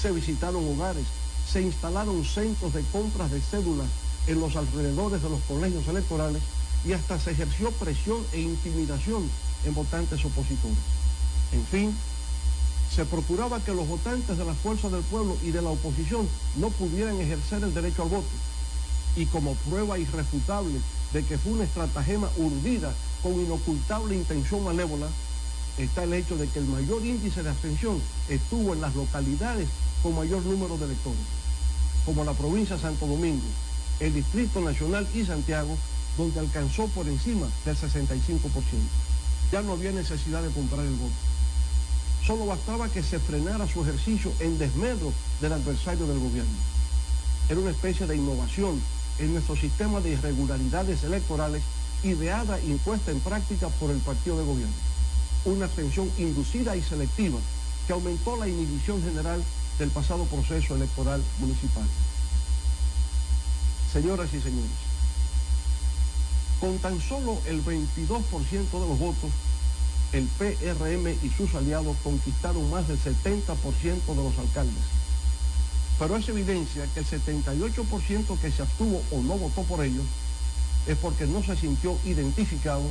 Se 0.00 0.12
visitaron 0.12 0.68
hogares, 0.68 1.06
se 1.50 1.62
instalaron 1.62 2.24
centros 2.24 2.74
de 2.74 2.82
compras 2.92 3.30
de 3.30 3.40
cédulas 3.40 3.86
en 4.26 4.40
los 4.40 4.56
alrededores 4.56 5.22
de 5.22 5.30
los 5.30 5.40
colegios 5.42 5.86
electorales 5.88 6.42
y 6.84 6.92
hasta 6.92 7.18
se 7.18 7.32
ejerció 7.32 7.70
presión 7.72 8.18
e 8.32 8.40
intimidación 8.40 9.28
en 9.64 9.74
votantes 9.74 10.24
opositores. 10.24 10.76
En 11.52 11.64
fin, 11.66 11.96
se 12.94 13.04
procuraba 13.04 13.60
que 13.60 13.74
los 13.74 13.86
votantes 13.86 14.38
de 14.38 14.44
la 14.44 14.54
fuerza 14.54 14.88
del 14.88 15.02
pueblo 15.02 15.36
y 15.42 15.50
de 15.50 15.62
la 15.62 15.70
oposición 15.70 16.28
no 16.56 16.70
pudieran 16.70 17.20
ejercer 17.20 17.62
el 17.62 17.74
derecho 17.74 18.02
al 18.02 18.08
voto. 18.08 18.28
Y 19.16 19.26
como 19.26 19.54
prueba 19.54 19.98
irrefutable 19.98 20.80
de 21.12 21.24
que 21.24 21.38
fue 21.38 21.52
una 21.52 21.64
estratagema 21.64 22.30
urdida 22.36 22.94
con 23.22 23.34
inocultable 23.34 24.14
intención 24.14 24.64
malévola, 24.64 25.08
está 25.78 26.04
el 26.04 26.14
hecho 26.14 26.36
de 26.36 26.48
que 26.48 26.58
el 26.58 26.66
mayor 26.66 27.04
índice 27.04 27.42
de 27.42 27.50
abstención 27.50 28.00
estuvo 28.28 28.74
en 28.74 28.80
las 28.80 28.94
localidades 28.94 29.68
con 30.02 30.14
mayor 30.14 30.42
número 30.44 30.76
de 30.78 30.86
electores, 30.86 31.20
como 32.04 32.24
la 32.24 32.32
provincia 32.32 32.76
de 32.76 32.82
Santo 32.82 33.06
Domingo, 33.06 33.44
el 34.00 34.14
Distrito 34.14 34.60
Nacional 34.60 35.06
y 35.14 35.24
Santiago, 35.24 35.76
donde 36.16 36.40
alcanzó 36.40 36.86
por 36.88 37.06
encima 37.08 37.46
del 37.64 37.76
65%. 37.76 38.40
Ya 39.52 39.62
no 39.62 39.72
había 39.72 39.92
necesidad 39.92 40.42
de 40.42 40.50
comprar 40.50 40.84
el 40.84 40.94
voto. 40.94 41.14
Solo 42.26 42.46
bastaba 42.46 42.88
que 42.88 43.02
se 43.02 43.18
frenara 43.18 43.68
su 43.68 43.82
ejercicio 43.82 44.32
en 44.40 44.58
desmedro 44.58 45.12
del 45.40 45.52
adversario 45.52 46.06
del 46.06 46.18
gobierno. 46.18 46.56
Era 47.48 47.60
una 47.60 47.70
especie 47.70 48.06
de 48.06 48.16
innovación 48.16 48.80
en 49.18 49.32
nuestro 49.32 49.56
sistema 49.56 50.00
de 50.00 50.10
irregularidades 50.10 51.04
electorales 51.04 51.62
ideada 52.02 52.60
y 52.60 52.72
impuesta 52.72 53.10
en 53.10 53.20
práctica 53.20 53.68
por 53.68 53.90
el 53.90 53.98
partido 53.98 54.38
de 54.38 54.44
gobierno. 54.44 54.74
Una 55.46 55.66
abstención 55.66 56.10
inducida 56.18 56.74
y 56.74 56.82
selectiva 56.82 57.38
que 57.86 57.92
aumentó 57.92 58.36
la 58.36 58.48
inhibición 58.48 59.00
general 59.00 59.44
del 59.78 59.90
pasado 59.90 60.24
proceso 60.24 60.74
electoral 60.74 61.22
municipal. 61.38 61.86
Señoras 63.92 64.28
y 64.34 64.40
señores, 64.40 64.72
con 66.60 66.76
tan 66.78 67.00
solo 67.00 67.38
el 67.46 67.64
22% 67.64 68.72
de 68.72 68.88
los 68.88 68.98
votos, 68.98 69.30
el 70.12 70.24
PRM 70.24 71.14
y 71.22 71.30
sus 71.36 71.54
aliados 71.54 71.96
conquistaron 72.02 72.68
más 72.68 72.88
del 72.88 72.98
70% 72.98 73.54
de 74.04 74.16
los 74.16 74.36
alcaldes. 74.38 74.82
Pero 75.96 76.16
es 76.16 76.28
evidencia 76.28 76.88
que 76.92 77.00
el 77.00 77.06
78% 77.06 78.40
que 78.40 78.50
se 78.50 78.62
abstuvo 78.62 79.00
o 79.12 79.20
no 79.22 79.38
votó 79.38 79.62
por 79.62 79.84
ellos 79.84 80.06
es 80.88 80.98
porque 80.98 81.24
no 81.24 81.40
se 81.44 81.56
sintió 81.56 81.96
identificado 82.04 82.82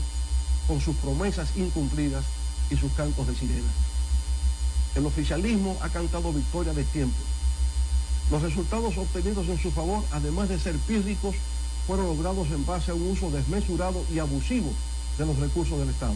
con 0.69 0.79
sus 0.79 0.95
promesas 0.95 1.49
incumplidas 1.57 2.23
y 2.69 2.77
sus 2.77 2.91
cantos 2.93 3.27
de 3.27 3.35
sirena. 3.35 3.71
El 4.95 5.05
oficialismo 5.05 5.77
ha 5.81 5.89
cantado 5.89 6.31
victoria 6.31 6.73
de 6.73 6.83
tiempo. 6.85 7.17
Los 8.31 8.41
resultados 8.41 8.97
obtenidos 8.97 9.47
en 9.47 9.59
su 9.59 9.71
favor, 9.71 10.03
además 10.11 10.49
de 10.49 10.59
ser 10.59 10.75
pírricos, 10.79 11.35
fueron 11.85 12.07
logrados 12.07 12.47
en 12.49 12.65
base 12.65 12.91
a 12.91 12.95
un 12.95 13.11
uso 13.11 13.29
desmesurado 13.29 14.03
y 14.13 14.19
abusivo 14.19 14.71
de 15.17 15.25
los 15.25 15.37
recursos 15.37 15.77
del 15.77 15.89
Estado. 15.89 16.15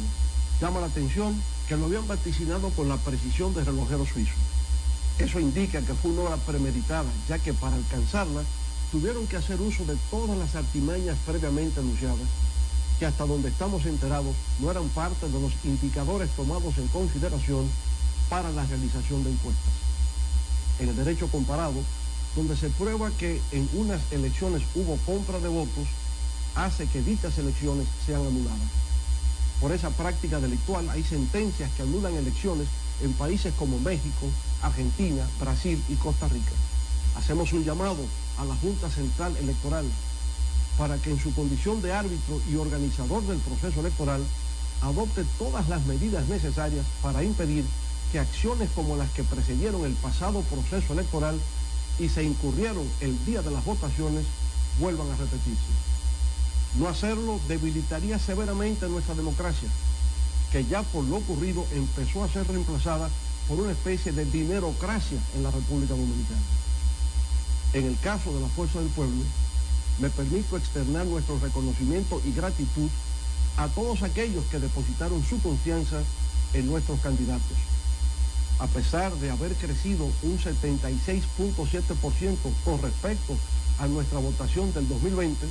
Llama 0.60 0.80
la 0.80 0.88
atención 0.88 1.40
que 1.68 1.78
lo 1.78 1.86
habían 1.86 2.08
vaticinado 2.08 2.70
con 2.70 2.90
la 2.90 2.98
precisión 2.98 3.54
de 3.54 3.64
relojero 3.64 4.06
suizo. 4.06 4.34
Eso 5.20 5.40
indica 5.40 5.82
que 5.82 5.94
fue 5.94 6.12
una 6.12 6.22
obra 6.22 6.38
premeditada, 6.38 7.10
ya 7.28 7.38
que 7.38 7.54
para 7.54 7.76
alcanzarla 7.76 8.42
tuvieron 8.92 9.28
que 9.28 9.38
hacer 9.38 9.62
uso 9.62 9.86
de 9.86 9.96
todas 10.10 10.38
las 10.38 10.56
artimañas 10.56 11.18
previamente 11.26 11.80
anunciadas, 11.80 12.18
que 13.00 13.06
hasta 13.06 13.26
donde 13.26 13.48
estamos 13.48 13.86
enterados 13.86 14.36
no 14.60 14.70
eran 14.70 14.90
parte 14.90 15.30
de 15.30 15.40
los 15.40 15.54
indicadores 15.64 16.30
tomados 16.32 16.78
en 16.78 16.88
consideración 16.90 17.66
para 18.30 18.52
la 18.52 18.66
realización 18.66 19.24
de 19.24 19.32
encuestas. 19.32 19.74
En 20.80 20.90
el 20.90 20.96
derecho 20.98 21.30
comparado, 21.30 21.82
donde 22.36 22.58
se 22.58 22.70
prueba 22.70 23.10
que 23.18 23.42
en 23.52 23.70
unas 23.74 24.02
elecciones 24.12 24.64
hubo 24.76 24.98
compra 25.06 25.40
de 25.40 25.48
votos, 25.48 25.88
hace 26.56 26.88
que 26.88 27.02
dichas 27.02 27.38
elecciones 27.38 27.88
sean 28.06 28.22
anuladas. 28.22 28.60
Por 29.62 29.72
esa 29.72 29.90
práctica 29.92 30.40
delictual 30.40 30.90
hay 30.90 31.04
sentencias 31.04 31.72
que 31.76 31.84
anulan 31.84 32.16
elecciones 32.16 32.68
en 33.02 33.14
países 33.14 33.54
como 33.58 33.80
México, 33.80 34.28
Argentina, 34.62 35.26
Brasil 35.40 35.82
y 35.88 35.96
Costa 35.96 36.28
Rica. 36.28 36.52
Hacemos 37.18 37.54
un 37.54 37.64
llamado 37.64 38.04
a 38.38 38.46
la 38.46 38.56
Junta 38.56 38.90
Central 38.90 39.36
Electoral 39.38 39.86
para 40.80 40.98
que 40.98 41.12
en 41.12 41.20
su 41.20 41.34
condición 41.34 41.82
de 41.82 41.92
árbitro 41.92 42.42
y 42.50 42.56
organizador 42.56 43.22
del 43.24 43.38
proceso 43.40 43.82
electoral 43.82 44.24
adopte 44.82 45.26
todas 45.38 45.68
las 45.68 45.86
medidas 45.86 46.30
necesarias 46.30 46.86
para 47.04 47.22
impedir 47.22 47.66
que 48.14 48.20
acciones 48.20 48.70
como 48.74 48.96
las 48.96 49.10
que 49.12 49.26
precedieron 49.26 49.84
el 49.84 49.92
pasado 49.96 50.42
proceso 50.44 50.94
electoral 50.94 51.38
y 52.00 52.08
se 52.08 52.24
incurrieron 52.24 52.88
el 53.02 53.14
día 53.26 53.42
de 53.42 53.52
las 53.52 53.66
votaciones 53.66 54.24
vuelvan 54.80 55.12
a 55.12 55.18
repetirse. 55.18 55.70
No 56.80 56.88
hacerlo 56.88 57.42
debilitaría 57.50 58.18
severamente 58.18 58.88
nuestra 58.88 59.16
democracia, 59.16 59.68
que 60.50 60.64
ya 60.64 60.82
por 60.84 61.04
lo 61.04 61.18
ocurrido 61.18 61.66
empezó 61.74 62.24
a 62.24 62.30
ser 62.30 62.48
reemplazada 62.48 63.10
por 63.50 63.60
una 63.60 63.74
especie 63.74 64.14
de 64.14 64.24
dinerocracia 64.24 65.20
en 65.36 65.44
la 65.44 65.52
República 65.52 65.94
Dominicana. 65.94 66.40
En 67.74 67.86
el 67.86 68.00
caso 68.00 68.34
de 68.34 68.40
la 68.40 68.48
Fuerza 68.48 68.80
del 68.80 68.90
Pueblo, 68.90 69.24
me 70.00 70.10
permito 70.10 70.58
externar 70.58 71.06
nuestro 71.06 71.38
reconocimiento 71.40 72.22
y 72.26 72.32
gratitud 72.32 72.90
a 73.58 73.68
todos 73.68 74.02
aquellos 74.04 74.46
que 74.46 74.60
depositaron 74.60 75.24
su 75.24 75.42
confianza 75.42 76.02
en 76.54 76.68
nuestros 76.68 77.00
candidatos. 77.02 77.58
A 78.60 78.68
pesar 78.68 79.14
de 79.16 79.32
haber 79.32 79.54
crecido 79.56 80.06
un 80.24 80.40
76.7% 80.40 82.38
con 82.64 82.82
respecto 82.82 83.36
a 83.80 83.88
nuestra 83.88 84.20
votación 84.20 84.74
del 84.74 84.88
2020, 84.88 85.48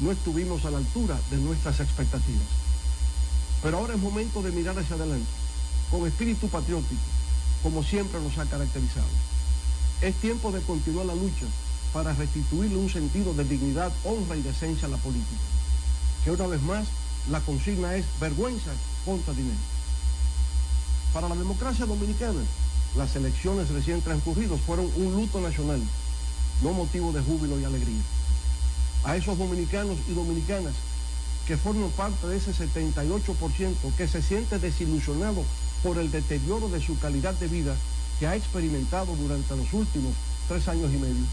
no 0.00 0.12
estuvimos 0.12 0.64
a 0.64 0.70
la 0.70 0.78
altura 0.78 1.18
de 1.30 1.36
nuestras 1.38 1.80
expectativas. 1.80 2.46
Pero 3.62 3.78
ahora 3.78 3.94
es 3.94 4.00
momento 4.00 4.42
de 4.42 4.52
mirar 4.52 4.78
hacia 4.78 4.96
adelante, 4.96 5.26
con 5.90 6.06
espíritu 6.06 6.48
patriótico, 6.48 7.00
como 7.62 7.82
siempre 7.82 8.20
nos 8.20 8.38
ha 8.38 8.44
caracterizado. 8.46 9.08
Es 10.00 10.14
tiempo 10.16 10.52
de 10.52 10.60
continuar 10.62 11.06
la 11.06 11.14
lucha 11.14 11.46
para 11.92 12.12
restituirle 12.12 12.76
un 12.76 12.90
sentido 12.90 13.34
de 13.34 13.44
dignidad, 13.44 13.92
honra 14.04 14.36
y 14.36 14.42
decencia 14.42 14.86
a 14.86 14.90
la 14.90 14.96
política. 14.98 15.40
Que 16.24 16.30
una 16.30 16.46
vez 16.46 16.62
más 16.62 16.86
la 17.30 17.40
consigna 17.40 17.94
es 17.96 18.04
vergüenza 18.20 18.70
contra 19.04 19.34
dinero. 19.34 19.58
Para 21.12 21.28
la 21.28 21.34
democracia 21.34 21.86
dominicana, 21.86 22.40
las 22.96 23.14
elecciones 23.16 23.70
recién 23.70 24.00
transcurridas 24.02 24.60
fueron 24.60 24.90
un 24.96 25.14
luto 25.14 25.40
nacional, 25.40 25.80
no 26.62 26.72
motivo 26.72 27.12
de 27.12 27.22
júbilo 27.22 27.58
y 27.58 27.64
alegría. 27.64 28.02
A 29.04 29.16
esos 29.16 29.38
dominicanos 29.38 29.96
y 30.08 30.14
dominicanas 30.14 30.74
que 31.46 31.56
forman 31.56 31.90
parte 31.90 32.26
de 32.26 32.36
ese 32.36 32.52
78% 32.52 33.74
que 33.96 34.06
se 34.06 34.20
siente 34.20 34.58
desilusionado 34.58 35.44
por 35.82 35.96
el 35.98 36.10
deterioro 36.10 36.68
de 36.68 36.80
su 36.80 36.98
calidad 36.98 37.34
de 37.34 37.48
vida 37.48 37.74
que 38.18 38.26
ha 38.26 38.36
experimentado 38.36 39.14
durante 39.16 39.56
los 39.56 39.72
últimos 39.72 40.12
tres 40.48 40.66
años 40.68 40.90
y 40.92 40.96
medio, 40.96 41.24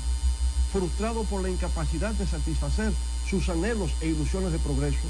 frustrado 0.75 1.23
por 1.23 1.41
la 1.41 1.49
incapacidad 1.49 2.11
de 2.15 2.27
satisfacer 2.27 2.91
sus 3.29 3.47
anhelos 3.47 3.91
e 4.01 4.07
ilusiones 4.07 4.51
de 4.51 4.59
progreso, 4.59 5.07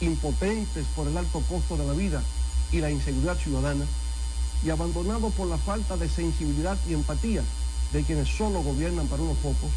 impotentes 0.00 0.86
por 0.94 1.08
el 1.08 1.16
alto 1.16 1.40
costo 1.48 1.76
de 1.76 1.84
la 1.84 1.92
vida 1.92 2.22
y 2.70 2.78
la 2.78 2.92
inseguridad 2.92 3.36
ciudadana, 3.36 3.84
y 4.64 4.70
abandonado 4.70 5.30
por 5.30 5.48
la 5.48 5.58
falta 5.58 5.96
de 5.96 6.08
sensibilidad 6.08 6.78
y 6.88 6.94
empatía 6.94 7.42
de 7.92 8.04
quienes 8.04 8.28
solo 8.28 8.62
gobiernan 8.62 9.08
para 9.08 9.24
unos 9.24 9.36
pocos, 9.38 9.70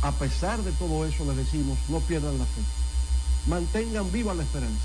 a 0.00 0.12
pesar 0.12 0.62
de 0.62 0.72
todo 0.72 1.04
eso 1.04 1.26
les 1.26 1.36
decimos, 1.36 1.76
no 1.90 2.00
pierdan 2.00 2.38
la 2.38 2.46
fe. 2.46 2.62
Mantengan 3.48 4.10
viva 4.12 4.32
la 4.32 4.44
esperanza. 4.44 4.80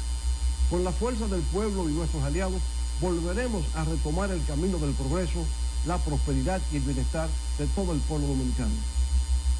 Con 0.69 0.83
la 0.83 0.91
fuerza 0.91 1.25
del 1.27 1.41
pueblo 1.41 1.87
y 1.87 1.93
nuestros 1.93 2.21
aliados, 2.23 2.61
volveremos 2.99 3.63
a 3.75 3.85
retomar 3.85 4.29
el 4.29 4.43
camino 4.43 4.77
del 4.77 4.91
progreso, 4.91 5.45
la 5.85 5.97
prosperidad 5.99 6.59
y 6.73 6.77
el 6.77 6.83
bienestar 6.83 7.29
de 7.57 7.65
todo 7.67 7.93
el 7.93 7.99
pueblo 8.01 8.27
dominicano. 8.27 8.96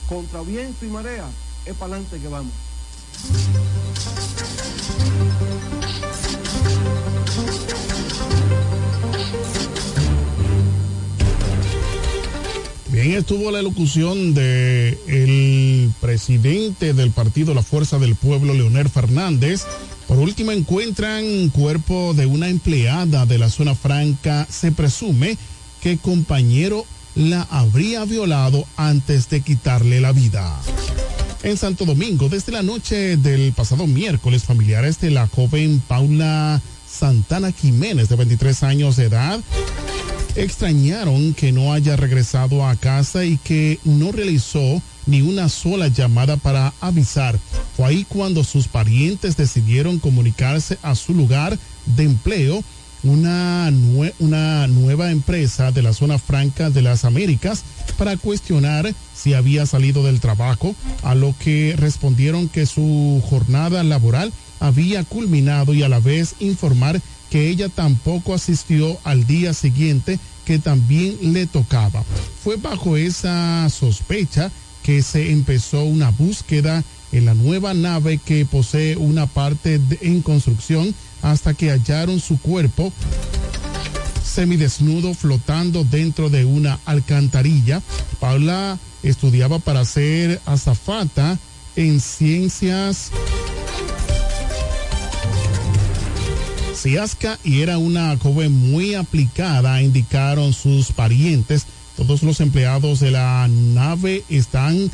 Contra 0.07 0.41
viento 0.41 0.85
y 0.85 0.89
marea, 0.89 1.29
es 1.65 1.73
para 1.75 1.95
adelante 1.95 2.19
que 2.19 2.27
vamos. 2.29 2.53
Bien, 12.89 13.11
estuvo 13.11 13.51
la 13.51 13.59
elocución 13.59 14.33
de 14.33 14.97
presidente 15.99 16.93
del 16.93 17.11
partido 17.11 17.53
La 17.53 17.61
Fuerza 17.61 17.99
del 17.99 18.15
Pueblo, 18.15 18.53
Leonel 18.53 18.89
Fernández. 18.89 19.65
Por 20.07 20.19
último, 20.19 20.51
encuentran 20.51 21.49
cuerpo 21.49 22.13
de 22.13 22.25
una 22.25 22.47
empleada 22.47 23.25
de 23.25 23.37
la 23.37 23.49
zona 23.49 23.75
franca. 23.75 24.47
Se 24.49 24.71
presume 24.71 25.37
que 25.81 25.97
compañero 25.97 26.85
la 27.17 27.47
habría 27.49 28.05
violado 28.05 28.65
antes 28.77 29.27
de 29.29 29.41
quitarle 29.41 29.99
la 29.99 30.11
vida. 30.11 30.55
En 31.41 31.57
Santo 31.57 31.85
Domingo, 31.85 32.29
desde 32.29 32.51
la 32.51 32.61
noche 32.61 33.17
del 33.17 33.53
pasado 33.53 33.87
miércoles, 33.87 34.43
familiares 34.43 34.99
de 34.99 35.09
la 35.09 35.27
joven 35.27 35.81
Paula 35.87 36.61
Santana 36.87 37.51
Jiménez, 37.51 38.09
de 38.09 38.15
23 38.15 38.63
años 38.63 38.97
de 38.97 39.05
edad, 39.05 39.39
extrañaron 40.35 41.33
que 41.33 41.51
no 41.51 41.73
haya 41.73 41.95
regresado 41.95 42.67
a 42.67 42.75
casa 42.75 43.25
y 43.25 43.37
que 43.37 43.79
no 43.83 44.11
realizó 44.11 44.81
ni 45.07 45.21
una 45.21 45.49
sola 45.49 45.87
llamada 45.87 46.37
para 46.37 46.73
avisar. 46.81 47.39
Fue 47.75 47.87
ahí 47.87 48.05
cuando 48.07 48.43
sus 48.43 48.67
parientes 48.67 49.37
decidieron 49.37 49.97
comunicarse 49.97 50.77
a 50.83 50.93
su 50.93 51.15
lugar 51.15 51.57
de 51.95 52.03
empleo, 52.03 52.63
una, 53.09 53.71
una 54.19 54.67
nueva 54.67 55.11
empresa 55.11 55.71
de 55.71 55.81
la 55.81 55.93
zona 55.93 56.17
franca 56.17 56.69
de 56.69 56.81
las 56.81 57.05
Américas, 57.05 57.63
para 57.97 58.17
cuestionar 58.17 58.93
si 59.15 59.33
había 59.33 59.65
salido 59.65 60.03
del 60.03 60.19
trabajo, 60.19 60.75
a 61.03 61.15
lo 61.15 61.33
que 61.39 61.75
respondieron 61.77 62.49
que 62.49 62.65
su 62.65 63.21
jornada 63.29 63.83
laboral 63.83 64.31
había 64.59 65.03
culminado 65.03 65.73
y 65.73 65.83
a 65.83 65.89
la 65.89 65.99
vez 65.99 66.35
informar 66.39 67.01
que 67.29 67.49
ella 67.49 67.69
tampoco 67.69 68.33
asistió 68.33 68.97
al 69.03 69.25
día 69.25 69.53
siguiente 69.53 70.19
que 70.45 70.59
también 70.59 71.17
le 71.33 71.45
tocaba. 71.45 72.03
Fue 72.43 72.55
bajo 72.55 72.95
esa 72.95 73.69
sospecha 73.69 74.51
que 74.81 75.01
se 75.01 75.31
empezó 75.31 75.83
una 75.83 76.11
búsqueda 76.11 76.83
en 77.11 77.25
la 77.25 77.33
nueva 77.33 77.73
nave 77.73 78.17
que 78.17 78.45
posee 78.45 78.95
una 78.95 79.27
parte 79.27 79.81
en 80.01 80.21
construcción 80.21 80.93
hasta 81.21 81.53
que 81.53 81.71
hallaron 81.71 82.19
su 82.19 82.39
cuerpo 82.39 82.91
semidesnudo 84.23 85.13
flotando 85.13 85.83
dentro 85.83 86.29
de 86.29 86.45
una 86.45 86.79
alcantarilla. 86.85 87.81
Paula 88.19 88.77
estudiaba 89.03 89.59
para 89.59 89.83
ser 89.85 90.41
azafata 90.45 91.39
en 91.75 91.99
ciencias 91.99 93.11
Ciasca 96.77 97.39
y 97.43 97.61
era 97.61 97.79
una 97.79 98.15
joven 98.17 98.51
muy 98.51 98.93
aplicada, 98.93 99.81
indicaron 99.81 100.53
sus 100.53 100.91
parientes. 100.91 101.65
Todos 101.95 102.21
los 102.21 102.39
empleados 102.39 102.99
de 102.99 103.09
la 103.09 103.47
nave 103.49 104.23
están 104.29 104.91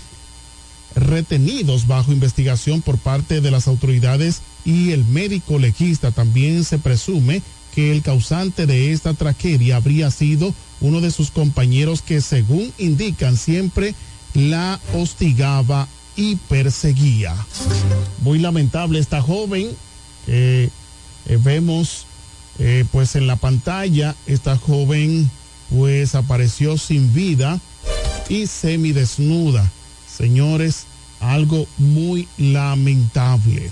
retenidos 0.96 1.86
bajo 1.88 2.14
investigación 2.14 2.82
por 2.82 2.98
parte 2.98 3.42
de 3.42 3.52
las 3.52 3.68
autoridades 3.68 4.42
y 4.66 4.92
el 4.92 5.04
médico 5.06 5.60
legista 5.60 6.12
también 6.12 6.64
se 6.64 6.78
presume 6.78 7.42
que 7.74 7.92
el 7.92 8.02
causante 8.02 8.66
de 8.66 8.92
esta 8.92 9.14
tragedia 9.14 9.78
habría 9.78 10.12
sido 10.12 10.54
uno 10.80 11.02
de 11.02 11.12
sus 11.12 11.32
compañeros 11.32 12.02
que 12.02 12.22
según 12.22 12.72
indican 12.78 13.38
siempre 13.38 13.96
la 14.34 14.80
hostigaba 14.94 15.88
y 16.16 16.36
perseguía. 16.36 17.36
Muy 18.22 18.40
lamentable 18.40 19.00
esta 19.00 19.22
joven. 19.22 19.72
Eh, 20.28 20.70
eh, 21.26 21.40
vemos 21.42 22.06
eh, 22.60 22.86
pues 22.92 23.16
en 23.16 23.28
la 23.28 23.36
pantalla 23.36 24.16
esta 24.28 24.58
joven 24.58 25.30
pues 25.70 26.14
apareció 26.14 26.78
sin 26.78 27.14
vida 27.14 27.60
y 28.30 28.48
semidesnuda. 28.48 29.70
Señores, 30.08 30.86
algo 31.20 31.66
muy 31.78 32.28
lamentable. 32.38 33.72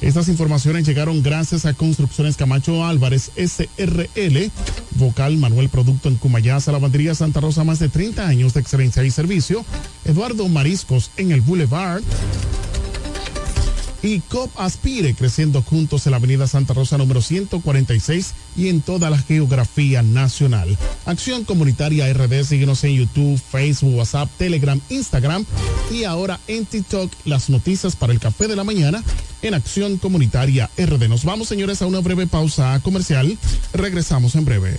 Estas 0.00 0.28
informaciones 0.28 0.86
llegaron 0.86 1.22
gracias 1.22 1.64
a 1.64 1.74
Construcciones 1.74 2.36
Camacho 2.36 2.84
Álvarez 2.84 3.32
SRL, 3.36 4.50
Vocal 4.92 5.36
Manuel 5.36 5.68
Producto 5.68 6.08
en 6.08 6.16
Cumayasa, 6.16 6.72
Lavandería 6.72 7.14
Santa 7.14 7.40
Rosa, 7.40 7.64
más 7.64 7.78
de 7.78 7.88
30 7.88 8.26
años 8.26 8.54
de 8.54 8.60
excelencia 8.60 9.02
y 9.04 9.10
servicio. 9.10 9.64
Eduardo 10.04 10.48
Mariscos 10.48 11.10
en 11.16 11.32
el 11.32 11.40
Boulevard 11.40 12.02
y 14.06 14.20
COP 14.20 14.50
Aspire, 14.56 15.14
creciendo 15.14 15.62
juntos 15.62 16.06
en 16.06 16.12
la 16.12 16.18
Avenida 16.18 16.46
Santa 16.46 16.74
Rosa 16.74 16.98
número 16.98 17.20
146 17.20 18.34
y 18.56 18.68
en 18.68 18.80
toda 18.80 19.10
la 19.10 19.18
geografía 19.18 20.02
nacional. 20.02 20.76
Acción 21.04 21.44
Comunitaria 21.44 22.12
RD, 22.12 22.44
síguenos 22.44 22.84
en 22.84 22.94
YouTube, 22.94 23.38
Facebook, 23.38 23.96
WhatsApp, 23.96 24.30
Telegram, 24.38 24.80
Instagram 24.90 25.44
y 25.90 26.04
ahora 26.04 26.38
en 26.46 26.66
TikTok 26.66 27.10
las 27.24 27.50
noticias 27.50 27.96
para 27.96 28.12
el 28.12 28.20
café 28.20 28.48
de 28.48 28.56
la 28.56 28.64
mañana 28.64 29.02
en 29.42 29.54
Acción 29.54 29.98
Comunitaria 29.98 30.70
RD. 30.76 31.08
Nos 31.08 31.24
vamos, 31.24 31.48
señores, 31.48 31.82
a 31.82 31.86
una 31.86 32.00
breve 32.00 32.26
pausa 32.26 32.78
comercial. 32.82 33.36
Regresamos 33.72 34.34
en 34.34 34.44
breve. 34.44 34.78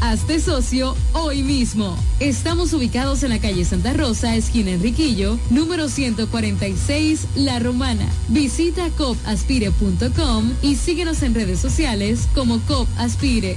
Hazte 0.00 0.40
socio 0.40 0.94
hoy 1.12 1.42
mismo. 1.42 1.96
Estamos 2.20 2.72
ubicados 2.72 3.22
en 3.24 3.30
la 3.30 3.40
calle 3.40 3.64
Santa 3.64 3.92
Rosa, 3.92 4.36
esquina 4.36 4.70
Enriquillo, 4.70 5.38
número 5.50 5.88
146, 5.88 7.26
La 7.34 7.58
Romana. 7.58 8.08
Visita 8.28 8.90
copaspire.com 8.96 10.52
y 10.62 10.76
síguenos 10.76 11.22
en 11.22 11.34
redes 11.34 11.58
sociales 11.58 12.28
como 12.34 12.60
COP 12.60 12.88
Aspire. 12.96 13.56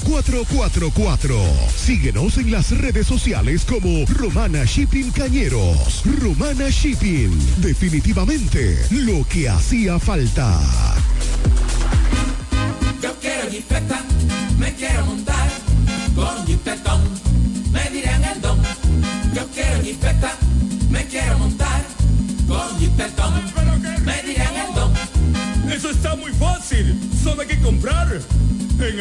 4444. 0.00 1.36
Síguenos 1.76 2.38
en 2.38 2.50
las 2.50 2.70
redes 2.76 3.06
sociales 3.06 3.64
como 3.64 4.04
Romana 4.06 4.64
Shipping 4.64 5.10
Cañeros. 5.10 6.02
Romana 6.20 6.68
Shipping. 6.70 7.30
Definitivamente 7.58 8.78
lo 8.90 9.26
que 9.28 9.48
hacía 9.48 9.98
falta. 9.98 10.60
Yo 13.02 13.14
quiero 13.20 13.48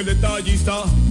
el 0.02 0.06
detalle 0.08 0.54
está. 0.56 1.11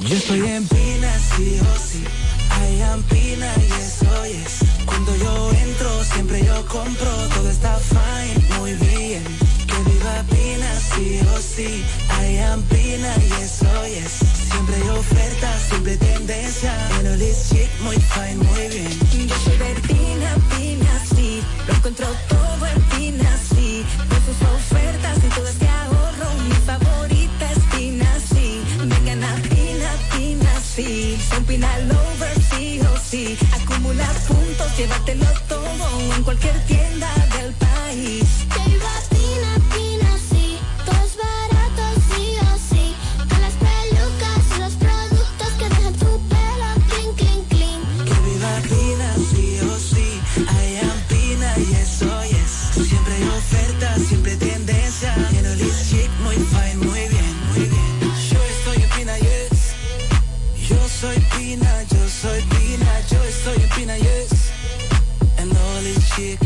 Yo 0.00 0.16
estoy 0.16 0.40
en 0.40 0.66
Pina, 0.68 1.18
sí 1.36 1.58
o 1.60 1.78
sí. 1.78 2.04
I 2.54 2.80
am 2.82 3.02
Pina 3.04 3.50
y 3.58 3.66
eso 3.80 4.24
es. 4.24 4.58
Cuando 4.84 5.16
yo 5.16 5.50
entro, 5.52 6.04
siempre 6.04 6.44
yo 6.44 6.66
compro. 6.66 7.10
Todo 7.34 7.48
está 7.50 7.78
fine, 7.78 8.46
muy 8.58 8.74
bien. 8.74 9.22
Que 9.66 9.76
viva 9.90 10.22
Pina, 10.28 10.78
sí 10.78 11.20
o 11.34 11.40
sí. 11.40 11.82
I 12.22 12.36
am 12.38 12.62
Pina 12.62 13.16
y 13.18 13.32
eso 13.42 13.84
es. 13.84 14.33
Siempre 14.54 14.76
hay 14.76 14.88
ofertas, 14.88 15.62
siempre 15.68 15.96
tendencia. 15.96 16.72
En 17.00 17.08
Olis 17.08 17.48
Chic, 17.48 17.68
muy 17.80 17.96
fine, 17.96 18.36
muy 18.36 18.68
bien. 18.68 19.28
Yo 19.28 19.34
soy 19.42 19.58
de 19.58 19.74
Tina, 19.88 20.36
Tina, 20.56 21.04
sí. 21.12 21.42
Lo 21.66 21.74
encuentro 21.74 22.06
todo 22.28 22.66
en 22.68 22.82
Tina, 22.90 23.36
sí. 23.50 23.84
Con 24.08 24.20
sus 24.24 24.40
ofertas 24.48 25.18
y 25.18 25.28
todo 25.34 25.48
este 25.48 25.68
ahorro. 25.68 26.28
Mi 26.48 26.54
favorita 26.54 27.50
es 27.50 27.70
Tina, 27.76 28.08
sí. 28.32 28.62
Vengan 28.78 29.24
a 29.24 29.34
Tina, 29.42 30.60
sí. 30.62 31.18
Son 31.28 31.44
Pina 31.44 31.76
Lover, 31.80 32.36
sí 32.52 32.80
o 32.80 32.96
sí. 33.10 33.36
Acumula 33.60 34.06
puntos, 34.28 34.76
llévatelo 34.78 35.26
todo 35.48 36.14
en 36.14 36.22
cualquier 36.22 36.58
tienda 36.66 37.12
del 37.36 37.52
país. 37.54 38.24
Siempre 52.88 53.14
hay 53.14 53.28
ofertas, 53.28 54.02
siempre 54.08 54.36
tendencia. 54.36 55.14
En 55.38 55.46
Olis 55.46 55.88
Chic, 55.88 56.10
muy 56.22 56.36
fine, 56.36 56.76
muy 56.76 57.08
bien, 57.08 57.34
muy 57.48 57.66
bien. 57.66 58.14
Yo 58.30 58.38
estoy 58.58 58.82
en 58.82 58.90
Pina, 58.90 59.18
yes. 59.18 59.74
Yo 60.68 60.88
soy 61.00 61.16
Pina, 61.36 61.82
yo 61.90 62.08
soy 62.08 62.40
Pina, 62.42 62.92
yo 63.10 63.24
estoy 63.24 63.62
en 63.62 63.70
Pina, 63.70 63.96
yes. 63.96 64.50
En 65.38 65.50
Olis 65.50 65.98
Chic, 66.14 66.40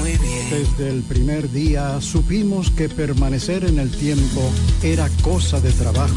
muy 0.00 0.16
bien. 0.16 0.50
Desde 0.50 0.88
el 0.88 1.02
primer 1.02 1.50
día 1.50 2.00
supimos 2.00 2.70
que 2.70 2.88
permanecer 2.88 3.64
en 3.64 3.78
el 3.78 3.90
tiempo 3.90 4.50
era 4.82 5.08
cosa 5.22 5.60
de 5.60 5.72
trabajo. 5.72 6.16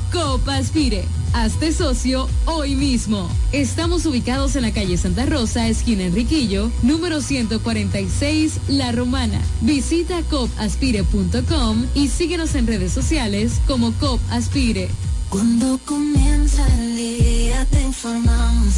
COP 0.11 0.47
Aspire. 0.49 1.05
Hazte 1.33 1.71
socio 1.71 2.27
hoy 2.45 2.75
mismo. 2.75 3.29
Estamos 3.51 4.05
ubicados 4.05 4.55
en 4.55 4.63
la 4.63 4.71
calle 4.71 4.97
Santa 4.97 5.25
Rosa, 5.25 5.67
esquina 5.67 6.03
Enriquillo, 6.03 6.69
número 6.83 7.21
146, 7.21 8.59
La 8.67 8.91
Romana. 8.91 9.41
Visita 9.61 10.21
copaspire.com 10.29 11.85
y 11.95 12.09
síguenos 12.09 12.55
en 12.55 12.67
redes 12.67 12.91
sociales 12.91 13.61
como 13.67 13.93
COP 13.93 14.19
Aspire. 14.29 14.89
Cuando 15.29 15.79
comienza 15.85 16.65
el 16.79 16.95
día 16.97 17.65
te 17.71 17.81
informamos. 17.81 18.75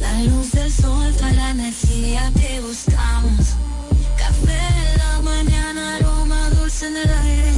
La 0.00 0.22
luz 0.22 0.52
del 0.52 0.72
sol 0.72 1.12
trae 1.16 1.34
la 1.36 1.50
energía 1.50 2.32
que 2.34 2.60
buscamos. 2.60 3.54
Café 4.16 4.58
en 4.92 4.98
la 4.98 5.20
mañana, 5.22 5.96
aroma 5.96 6.50
dulce 6.50 6.88
en 6.88 6.96
el 6.96 7.10
aire. 7.10 7.52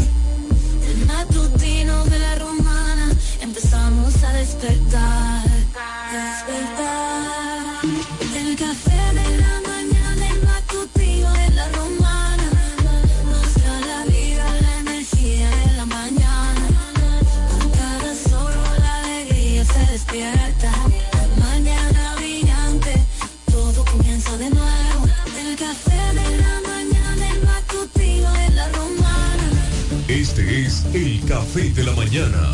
El 0.88 1.06
matutino 1.06 2.04
de 2.04 2.18
la 2.18 2.34
romana, 2.36 2.67
despertar. 4.38 5.42
Despertar. 6.12 7.82
El 8.34 8.56
café 8.56 9.02
de 9.18 9.28
la 9.42 9.54
mañana, 9.70 10.24
el 10.32 10.40
matutino 10.46 11.32
de 11.32 11.50
la 11.58 11.68
romana. 11.78 12.48
Nos 13.30 13.54
da 13.62 13.80
la 13.90 14.04
vida, 14.04 14.44
la 14.62 14.78
energía 14.80 15.48
en 15.64 15.76
la 15.76 15.86
mañana. 15.86 16.66
Con 17.50 17.70
cada 17.70 18.14
solo 18.14 18.62
la 18.84 18.94
alegría 19.02 19.64
se 19.64 19.92
despierta. 19.92 20.72
Mañana 21.40 22.14
brillante, 22.16 22.92
todo 23.50 23.84
comienza 23.84 24.36
de 24.36 24.50
nuevo. 24.50 25.02
El 25.42 25.56
café 25.56 26.00
de 26.20 26.28
la 26.44 26.54
mañana, 26.70 27.24
el 27.34 27.42
matutino 27.44 28.32
de 28.32 28.50
la 28.50 28.68
romana. 28.68 29.48
Este 30.06 30.62
es 30.64 30.84
el 30.94 31.24
café 31.26 31.70
de 31.70 31.82
la 31.84 31.92
mañana, 31.92 32.52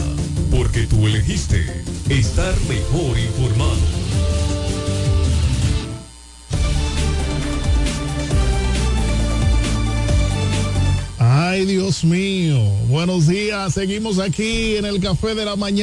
porque 0.75 0.89
tú 0.89 1.07
elegiste 1.07 1.64
estar 2.09 2.53
mejor 2.68 3.16
informado. 3.16 3.77
Ay, 11.18 11.64
Dios 11.64 12.03
mío. 12.03 12.59
Buenos 12.89 13.29
días. 13.29 13.75
Seguimos 13.75 14.18
aquí 14.18 14.77
en 14.77 14.85
el 14.85 15.01
café 15.01 15.37
de 15.37 15.45
la 15.45 15.55
mañana. 15.55 15.75